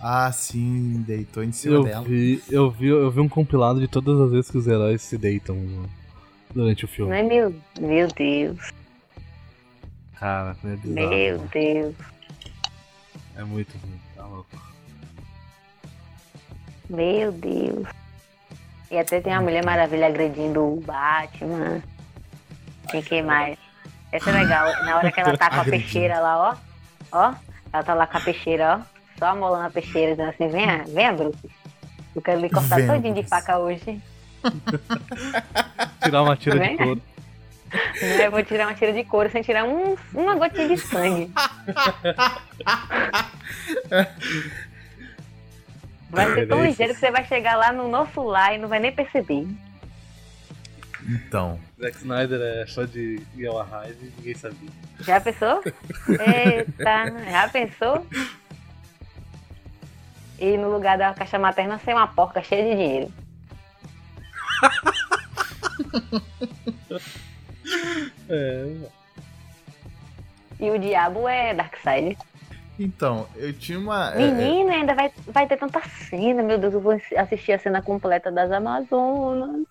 [0.00, 2.04] Ah, sim, deitou em cima Eu dela.
[2.04, 5.16] vi, eu, vi, eu vi um compilado de todas as vezes que os heróis se
[5.16, 5.56] deitam
[6.56, 7.10] durante o filme.
[7.10, 8.72] Não é meu, meu Deus.
[10.14, 11.08] Cara, é bizarro.
[11.08, 11.94] Meu Deus.
[13.36, 14.48] É muito ruim, tá louco.
[16.88, 17.86] Meu Deus.
[18.90, 21.82] E até tem a Mulher Maravilha agredindo o Batman.
[22.90, 23.58] Tem que mais?
[24.10, 24.66] Essa é legal.
[24.84, 26.56] Na hora que ela tá com a peixeira lá, ó.
[27.12, 27.34] Ó.
[27.72, 28.96] Ela tá lá com a peixeira, ó.
[29.18, 31.50] Só amolando a peixeira, dizendo assim, venha, venha, Bruce.
[32.14, 33.28] Eu quero lhe cortar Venha, todinho de Bruce.
[33.28, 34.00] faca hoje.
[36.06, 36.76] Tirar uma tira de Né?
[36.76, 37.02] couro.
[38.22, 41.30] Eu vou tirar uma tira de couro sem tirar um, uma gotinha de sangue.
[46.10, 48.78] Vai ser tão ligeiro que você vai chegar lá no nosso lar e não vai
[48.78, 49.46] nem perceber.
[51.08, 54.68] Então, Zack Snyder é fã de Yellow Ride e ninguém sabia.
[55.00, 55.62] Já pensou?
[56.08, 58.06] Eita, já pensou?
[60.38, 63.12] E no lugar da caixa materna ser uma porca cheia de dinheiro.
[68.28, 68.76] É,
[70.60, 72.16] E o diabo é Darkseid.
[72.78, 74.12] então, eu tinha uma.
[74.14, 76.42] é, é, Menina, ainda vai, vai ter tanta cena.
[76.42, 79.64] Meu Deus, eu vou assistir a cena completa das Amazonas.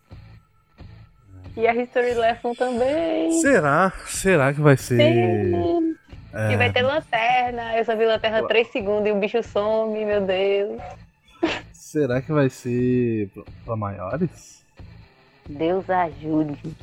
[1.55, 3.31] E a History Lesson também.
[3.39, 3.93] Será?
[4.07, 4.97] Será que vai ser.
[4.97, 5.95] Sim.
[6.33, 7.77] é, E vai ter lanterna.
[7.77, 10.81] Eu só vi lanterna 3 segundos e o bicho some, meu Deus.
[11.71, 13.29] Será que vai ser
[13.63, 14.64] pra maiores?
[15.47, 16.75] Deus ajude.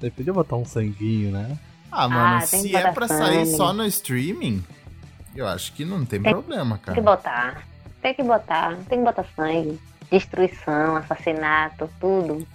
[0.00, 1.58] Daí podia botar um sanguinho, né?
[1.90, 3.56] Ah, mano, Ah, se é pra sair sangue.
[3.56, 4.62] só no streaming,
[5.34, 7.02] eu acho que não tem Tem- problema, Tem que cara.
[7.02, 7.62] botar.
[8.02, 8.76] Tem que botar.
[8.88, 9.80] Tem que botar sangue.
[10.10, 12.46] Destruição, assassinato, tudo.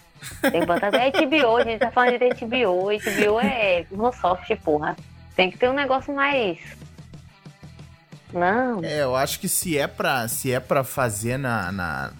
[0.41, 0.93] Tem que botar.
[0.93, 2.89] É HBO, a gente tá falando de HBO.
[2.91, 4.95] HBO é Microsoft, porra.
[5.35, 6.59] Tem que ter um negócio mais.
[8.31, 8.83] Não.
[8.83, 12.11] É, eu acho que se é pra, se é pra fazer na, na,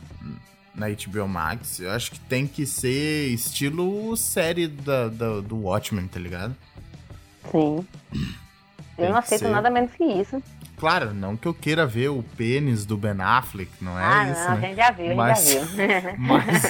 [0.76, 6.08] na HBO Max, eu acho que tem que ser estilo série da, da- do Watchmen,
[6.08, 6.56] tá ligado?
[7.52, 7.86] Sim.
[8.96, 9.50] Tem Eu não aceito ser.
[9.50, 10.42] nada menos que isso.
[10.78, 14.42] Claro, não que eu queira ver o pênis do Ben Affleck, não é ah, isso,
[14.42, 14.62] não, a né?
[14.68, 16.16] gente já viu, a gente Mas- já viu.
[16.18, 16.64] Mas,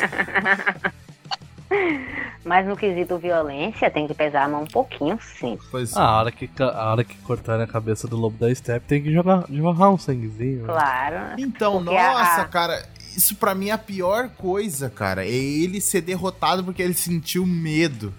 [2.46, 5.58] Mas no quesito violência tem que pesar a mão um pouquinho, sim.
[5.72, 8.86] pois Ah, a hora que, a hora que cortarem a cabeça do lobo da Step
[8.86, 10.66] tem que jogar, jorrar um sanguezinho.
[10.66, 11.16] Claro.
[11.40, 12.86] Então, Porque a- nossa, a- cara,
[13.16, 15.26] isso pra mim é a pior coisa, cara.
[15.26, 18.14] É ele ser derrotado porque ele sentiu medo.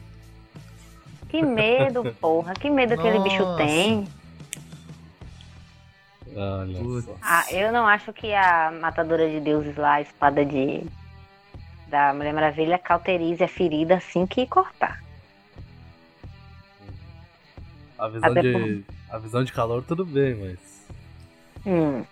[1.28, 2.54] Que medo, porra.
[2.54, 4.06] Que medo aquele bicho tem.
[6.36, 6.80] Olha.
[7.22, 10.84] Ah, eu não acho que a matadora de deuses lá, a espada de
[11.88, 15.00] da Mulher Maravilha, cauterize a ferida assim que cortar.
[17.96, 20.58] A visão, Até de, a visão de calor tudo bem, mas.
[21.64, 22.04] Hum.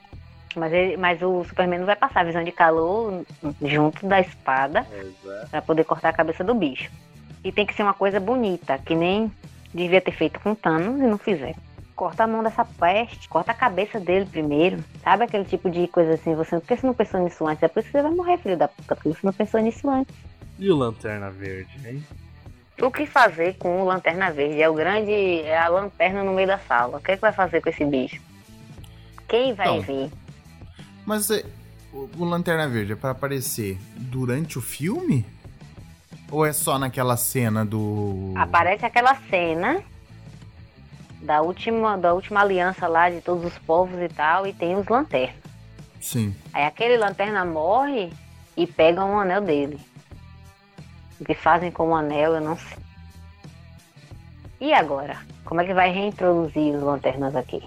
[0.56, 3.24] Mas, ele- mas o Superman não vai passar a visão de calor
[3.62, 5.46] junto da espada é.
[5.50, 6.90] pra poder cortar a cabeça do bicho.
[7.44, 9.32] E tem que ser uma coisa bonita, que nem
[9.74, 11.56] devia ter feito com Thanos e não fizeram.
[11.96, 14.82] Corta a mão dessa peste, corta a cabeça dele primeiro.
[15.02, 16.34] Sabe aquele tipo de coisa assim?
[16.34, 17.62] Você, por que você não pensou nisso antes?
[17.62, 19.88] É por isso que você vai morrer, filho da puta, porque você não pensou nisso
[19.88, 20.14] antes.
[20.58, 22.02] E o Lanterna Verde, hein?
[22.80, 24.60] O que fazer com o Lanterna Verde?
[24.62, 25.12] É o grande.
[25.42, 26.96] É a lanterna no meio da sala.
[26.98, 28.20] O que, é que vai fazer com esse bicho?
[29.28, 29.80] Quem vai Então.
[29.82, 30.10] vir?
[31.06, 31.44] Mas é,
[31.92, 35.26] o, Lanterna Verde é pra aparecer durante o filme?
[36.30, 38.32] Ou é só naquela cena do.
[38.36, 39.82] Aparece aquela cena
[41.20, 44.86] da última, da última aliança lá de todos os povos e tal, e tem os
[44.86, 45.36] lanternas.
[46.00, 46.34] Sim.
[46.52, 48.12] Aí aquele lanterna morre
[48.56, 49.78] e pegam o anel dele.
[51.20, 52.78] O que fazem com o anel, eu não sei.
[54.60, 55.18] E agora?
[55.44, 57.62] Como é que vai reintroduzir os lanternas aqui?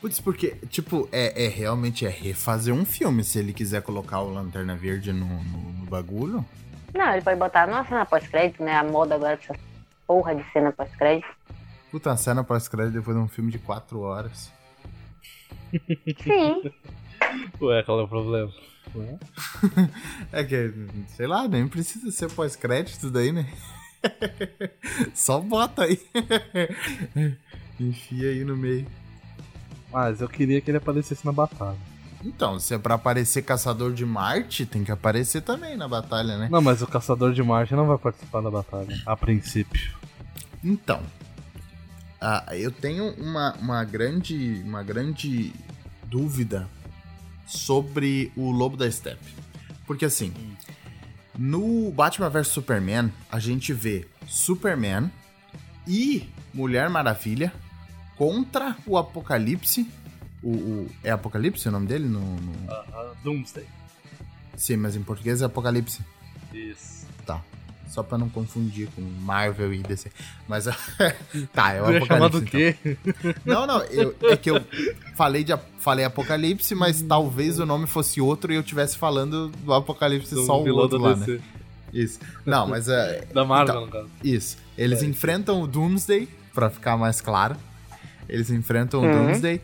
[0.00, 4.32] Putz, porque, tipo, é, é realmente é refazer um filme se ele quiser colocar o
[4.32, 6.44] Lanterna Verde no, no- no bagulho.
[6.94, 8.76] Não, ele pode botar numa cena pós-crédito, né?
[8.76, 9.54] A moda agora dessa
[10.06, 11.26] porra de cena pós-crédito.
[11.90, 14.52] Puta, a cena pós-crédito depois de um filme de quatro horas.
[16.22, 16.62] Sim.
[17.60, 18.52] Ué, qual é o problema?
[18.94, 19.18] Ué?
[20.32, 20.72] É que,
[21.08, 23.46] sei lá, nem precisa ser pós-crédito daí, né?
[25.12, 26.00] Só bota aí.
[27.80, 28.86] Enfia aí no meio.
[29.92, 31.78] Mas eu queria que ele aparecesse na batalha.
[32.24, 36.48] Então, se é pra aparecer Caçador de Marte, tem que aparecer também na batalha, né?
[36.50, 39.96] Não, mas o Caçador de Marte não vai participar da batalha, a princípio.
[40.62, 41.00] Então,
[42.20, 45.52] ah, eu tenho uma, uma, grande, uma grande
[46.04, 46.68] dúvida
[47.46, 49.34] sobre o Lobo da Steppe.
[49.86, 50.34] Porque assim,
[51.38, 55.10] no Batman vs Superman, a gente vê Superman
[55.86, 57.52] e Mulher Maravilha
[58.18, 59.88] contra o Apocalipse
[60.42, 62.06] O, o- é Apocalipse o nome dele?
[62.08, 63.64] No, no- Aham, Doomsday.
[64.56, 66.00] Sim, mas em português é Apocalipse.
[66.52, 67.06] Isso.
[67.26, 67.40] Tá.
[67.88, 70.10] Só pra não confundir com Marvel e DC.
[70.46, 70.66] Mas.
[71.52, 72.78] tá, é o ia chamar do Apocalipse.
[72.84, 73.14] então.
[73.32, 73.34] quê?
[73.44, 74.64] Não, não, eu- é que eu
[75.16, 79.72] falei, de, falei Apocalipse, mas talvez o nome fosse outro e eu estivesse falando do
[79.74, 81.26] Apocalipse Do só o outro lá, né?
[81.26, 81.40] DC.
[81.92, 82.20] Isso.
[82.46, 83.24] Não, mas é.
[83.32, 84.08] Da Marvel, Então, no caso.
[84.22, 84.56] Isso.
[84.76, 85.06] Eles É.
[85.06, 87.56] enfrentam o Doomsday, pra ficar mais claro.
[88.28, 89.26] Eles enfrentam o Uhum.
[89.26, 89.60] Doomsday.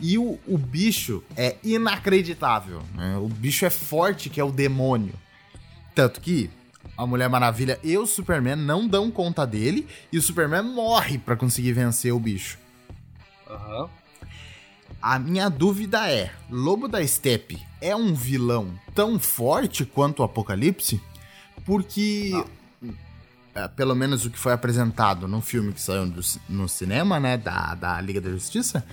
[0.00, 2.82] E o, o bicho é inacreditável.
[2.94, 3.16] né?
[3.16, 5.14] O bicho é forte, que é o demônio.
[5.94, 6.50] Tanto que
[6.98, 9.86] a Mulher Maravilha e o Superman não dão conta dele.
[10.12, 12.58] E o Superman morre pra conseguir vencer o bicho.
[13.48, 13.88] Aham.
[15.00, 21.00] A minha dúvida é: Lobo da Steppe é um vilão tão forte quanto o Apocalipse?
[21.64, 22.44] Porque, é,
[23.76, 26.12] pelo menos o que foi apresentado no filme que saiu
[26.48, 28.84] no cinema, né, da, da Liga da Justiça,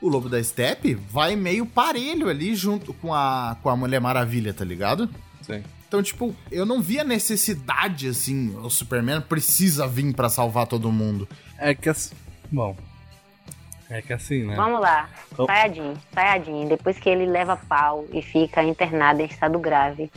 [0.00, 4.52] o Lobo da Steppe vai meio parelho ali junto com a, com a Mulher Maravilha,
[4.52, 5.08] tá ligado?
[5.42, 5.62] Sim.
[5.86, 10.90] Então, tipo, eu não vi a necessidade, assim, o Superman precisa vir pra salvar todo
[10.90, 11.28] mundo.
[11.58, 12.14] É que assim.
[12.50, 12.74] Bom.
[13.88, 14.56] É que assim, né?
[14.56, 15.08] Vamos lá.
[15.36, 15.44] Oh.
[15.44, 20.10] Sayajin, Sayajin, depois que ele leva pau e fica internado em estado grave,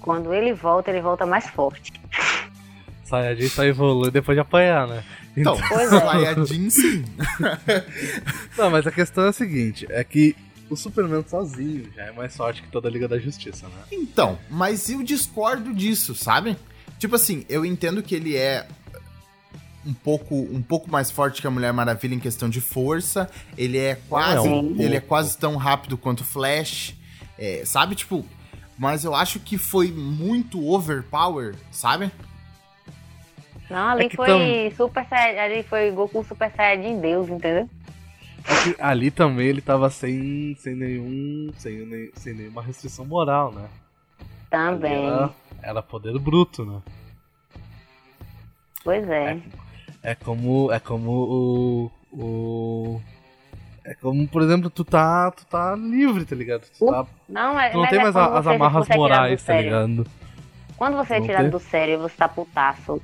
[0.00, 1.94] quando ele volta, ele volta mais forte.
[3.12, 5.04] Saiyajin tá evoluindo depois de apanhar, né?
[5.36, 6.00] Então, Pois é.
[6.00, 7.04] Saiyajin sim.
[8.56, 10.34] Não, mas a questão é a seguinte: é que
[10.70, 13.82] o Superman sozinho já é mais forte que toda a Liga da Justiça, né?
[13.92, 16.56] Então, mas eu discordo disso, sabe?
[16.98, 18.66] Tipo assim, eu entendo que ele é
[19.84, 23.28] um pouco, um pouco mais forte que a Mulher Maravilha em questão de força.
[23.58, 26.94] Ele é quase, É, um ele é quase tão rápido quanto o Flash.
[27.36, 28.24] É, sabe, tipo,
[28.78, 32.10] mas eu acho que foi muito overpower, sabe?
[33.72, 37.68] Não, ali É foi tam- Super Saiyajin, ali foi Goku Super Saiyajin Deus, entendeu?
[38.78, 41.50] É ali também ele tava sem, sem nenhum.
[41.56, 43.66] Sem, sem nenhuma restrição moral, né?
[44.50, 45.06] Também.
[45.06, 45.30] Era,
[45.62, 46.80] era poder bruto, né?
[48.84, 49.38] Pois é.
[50.02, 50.70] É como.
[50.72, 51.90] É como o.
[52.12, 53.00] o
[53.84, 55.30] é como, por exemplo, tu tá.
[55.30, 56.62] Tu tá livre, tá ligado?
[56.78, 59.60] Tu, tá, Não, é, tu não tem é mais a- as amarras é morais, tá
[59.60, 60.06] ligado?
[60.76, 61.50] Quando você é Não tirado tem?
[61.50, 63.00] do sério e você tá putaço,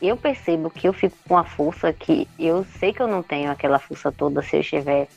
[0.00, 3.50] eu percebo que eu fico com a força que eu sei que eu não tenho
[3.50, 5.08] aquela força toda se eu estiver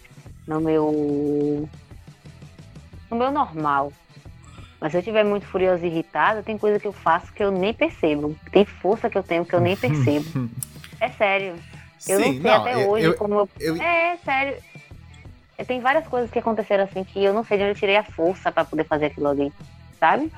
[0.48, 1.68] no meu.
[3.10, 3.92] no meu normal.
[4.80, 7.52] Mas se eu estiver muito furiosa e irritada, tem coisa que eu faço que eu
[7.52, 8.36] nem percebo.
[8.52, 10.26] Tem força que eu tenho que eu nem percebo.
[11.00, 11.56] é sério.
[12.06, 13.50] Eu não sei até eu- hoje eu- como eu.
[13.60, 14.58] eu- É, sério.
[15.58, 17.96] É, Tem várias coisas que aconteceram assim que eu não sei de onde eu tirei
[17.96, 19.54] a força pra poder fazer aquilo ali.
[20.00, 20.30] Sabe?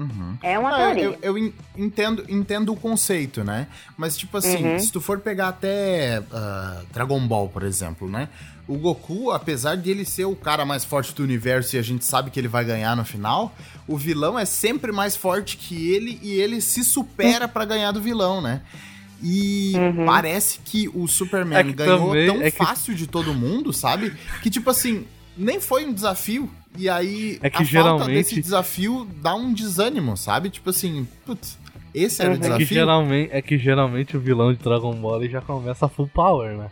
[0.00, 0.38] Uhum.
[0.42, 1.02] É uma Ah, teoria.
[1.04, 3.66] eu, eu en- entendo, entendo o conceito, né?
[3.98, 4.78] Mas, tipo assim, Uhum.
[4.78, 8.28] se tu for pegar até ah, Dragon Ball, por exemplo, né?
[8.66, 12.04] O Goku, apesar de ele ser o cara mais forte do universo e a gente
[12.04, 13.54] sabe que ele vai ganhar no final,
[13.86, 18.00] o vilão é sempre mais forte que ele e ele se supera pra ganhar do
[18.00, 18.62] vilão, né?
[19.22, 20.06] E Uhum.
[20.06, 23.72] parece que o Superman É que ganhou também- tão é que- fácil de todo mundo,
[23.72, 24.14] sabe?
[24.42, 25.04] Que, tipo assim,
[25.36, 26.50] nem foi um desafio.
[26.76, 30.50] E aí, É que a falta geralmente- desse desafio dá um desânimo, sabe?
[30.50, 31.58] Tipo assim, putz,
[31.94, 32.38] esse era o Uhum.
[32.38, 32.66] É que, desafio.
[32.66, 36.70] geralmente, é que geralmente o vilão de Dragon Ball já começa full power, né?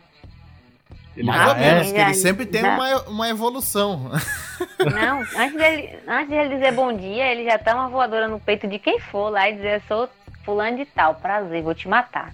[1.16, 1.93] Ele Mais ou menos, é.
[1.93, 4.09] que ele sempre tem uma, uma evolução.
[4.79, 8.69] Não, antes dele, antes dele dizer bom dia, ele já tá uma voadora no peito
[8.69, 10.09] de quem for lá e dizer, sou
[10.45, 12.33] fulano de tal, prazer, vou te matar.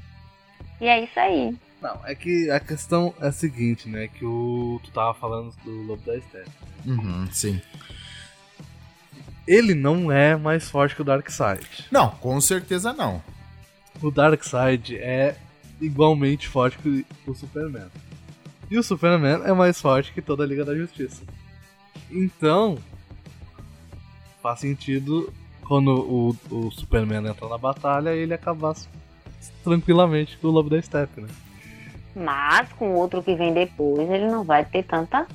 [0.83, 1.57] E é isso aí.
[1.81, 4.09] Não, é que a questão é a seguinte, né?
[4.09, 4.79] Que o.
[4.85, 6.51] Tu tava falando do Lobo da Steppe.
[6.87, 7.61] Uhum, sim.
[9.47, 11.87] Ele não é mais forte que o Darkseid.
[11.91, 13.23] Não, com certeza não.
[14.03, 15.37] O Darkseid é
[15.81, 17.89] igualmente forte que o Superman.
[18.71, 21.23] E o Superman é mais forte que toda a Liga da Justiça.
[22.11, 22.79] Então,
[24.43, 25.33] faz sentido
[25.67, 28.75] quando o, o Superman entra na batalha ele acabar
[29.63, 31.29] tranquilamente com o Lobo da Steppe, né?
[32.15, 35.27] Mas com o outro que vem depois, ele não vai ter tanta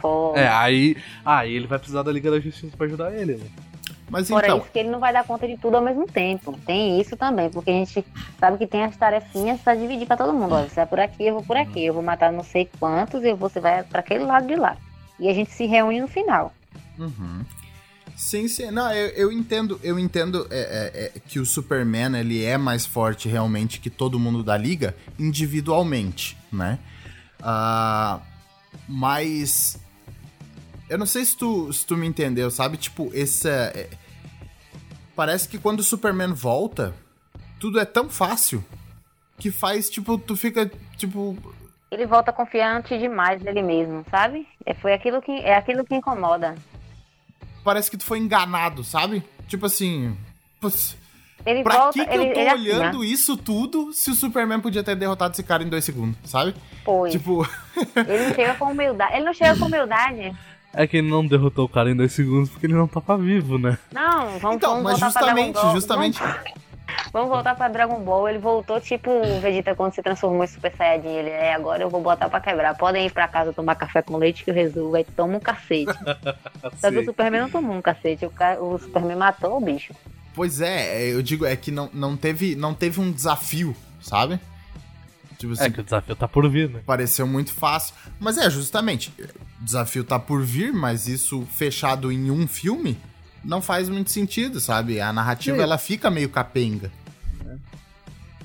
[0.00, 0.40] força.
[0.40, 3.46] É, aí, aí ele vai precisar da Liga da Justiça pra ajudar ele, né?
[4.08, 6.56] Mas Fora então, isso que ele não vai dar conta de tudo ao mesmo tempo.
[6.64, 8.04] Tem isso também, porque a gente
[8.38, 10.54] sabe que tem as tarefinhas pra dividir pra todo mundo.
[10.54, 11.84] Olha, você vai por aqui, eu vou por aqui.
[11.84, 14.76] Eu vou matar não sei quantos e você vai pra aquele lado de lá.
[15.18, 16.54] E a gente se reúne no final.
[16.98, 17.44] Uhum.
[18.16, 18.70] Sim, sim.
[18.70, 22.86] Não, eu, eu entendo, eu entendo é, é, é, que o Superman ele é mais
[22.86, 26.78] forte realmente que todo mundo da liga individualmente, né?
[27.42, 28.20] Ah,
[28.88, 29.78] mas
[30.88, 32.76] eu não sei se tu, se tu me entendeu, sabe?
[32.76, 33.90] Tipo, esse é,
[35.14, 36.94] parece que quando o Superman volta,
[37.58, 38.64] tudo é tão fácil
[39.38, 41.36] que faz tipo tu fica tipo
[41.90, 44.46] ele volta confiante demais dele mesmo, sabe?
[44.64, 46.54] É, foi aquilo que, é aquilo que incomoda.
[47.62, 49.24] Parece que tu foi enganado, sabe?
[49.46, 50.16] Tipo assim.
[50.60, 50.96] Putz,
[51.44, 53.06] Ele pra volta, que, que ele, eu tô ele assim, olhando né?
[53.06, 56.54] isso tudo se o Superman podia ter derrotado esse cara em dois segundos, sabe?
[56.84, 57.12] Pois.
[57.12, 57.48] Tipo,
[57.96, 59.14] Ele não chega com humildade.
[59.14, 60.36] Ele não chega com humildade.
[60.76, 63.58] É que ele não derrotou o cara em dois segundos porque ele não tava vivo,
[63.58, 63.78] né?
[63.92, 65.74] Não, vamos, então, vamos mas voltar pra Dragon justamente, Ball.
[65.74, 66.18] justamente.
[66.20, 68.28] Vamos, vamos voltar pra Dragon Ball.
[68.28, 71.08] Ele voltou tipo o Vegeta quando se transformou em Super Saiyajin.
[71.08, 72.74] Ele é, agora eu vou botar pra quebrar.
[72.76, 74.94] Podem ir pra casa tomar café com leite que eu resolvo.
[74.96, 75.86] Aí toma um cacete.
[76.78, 77.04] Só que o.
[77.06, 78.26] Superman não tomou um cacete.
[78.26, 79.94] O, ca- o Superman matou o bicho.
[80.34, 84.38] Pois é, eu digo, é que não, não, teve, não teve um desafio, sabe?
[85.38, 86.80] Tipo assim, É que o desafio tá por vir, né?
[86.86, 87.94] pareceu muito fácil.
[88.18, 89.12] Mas é, justamente,
[89.60, 92.96] o desafio tá por vir, mas isso fechado em um filme
[93.44, 95.00] não faz muito sentido, sabe?
[95.00, 95.62] A narrativa, Sim.
[95.62, 96.90] ela fica meio capenga.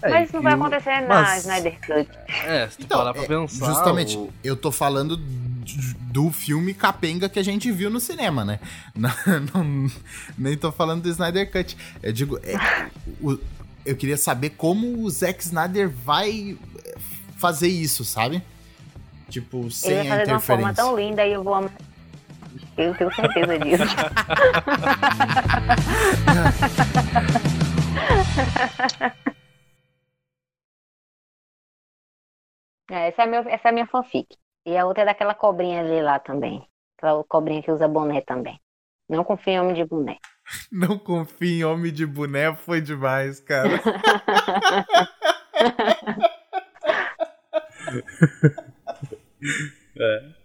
[0.01, 2.09] Mas isso não vai É, e o- acontecer na mas- Snyder Cut.
[2.45, 3.65] É, se tu Então, parar pra é, pensar.
[3.67, 8.59] justamente, o- eu tô falando do filme capenga que a gente viu no cinema, né?
[8.95, 9.11] Não,
[9.53, 9.91] não-
[10.37, 11.77] nem tô falando do Snyder Cut.
[12.01, 12.89] Eu digo, é,
[13.21, 13.37] o-
[13.85, 16.70] eu queria saber como o Zack Snyder vai é,
[17.41, 18.41] fazer isso, sabe?
[19.29, 20.73] Tipo, sem Ele vai a fazer de uma forma interferência.
[20.73, 21.71] tão linda e eu vou amar.
[22.77, 23.83] Eu tenho certeza disso.
[32.89, 34.27] É, essa, é meu, essa é a minha fanfic.
[34.65, 36.65] E a outra é daquela cobrinha ali lá também.
[36.97, 38.59] Aquela cobrinha que usa boné também.
[39.09, 40.17] Não confio em homem de boné.
[40.71, 43.79] Não confia em homem de boné, foi demais, cara.
[47.91, 48.47] 呵呵
[49.95, 50.35] 呵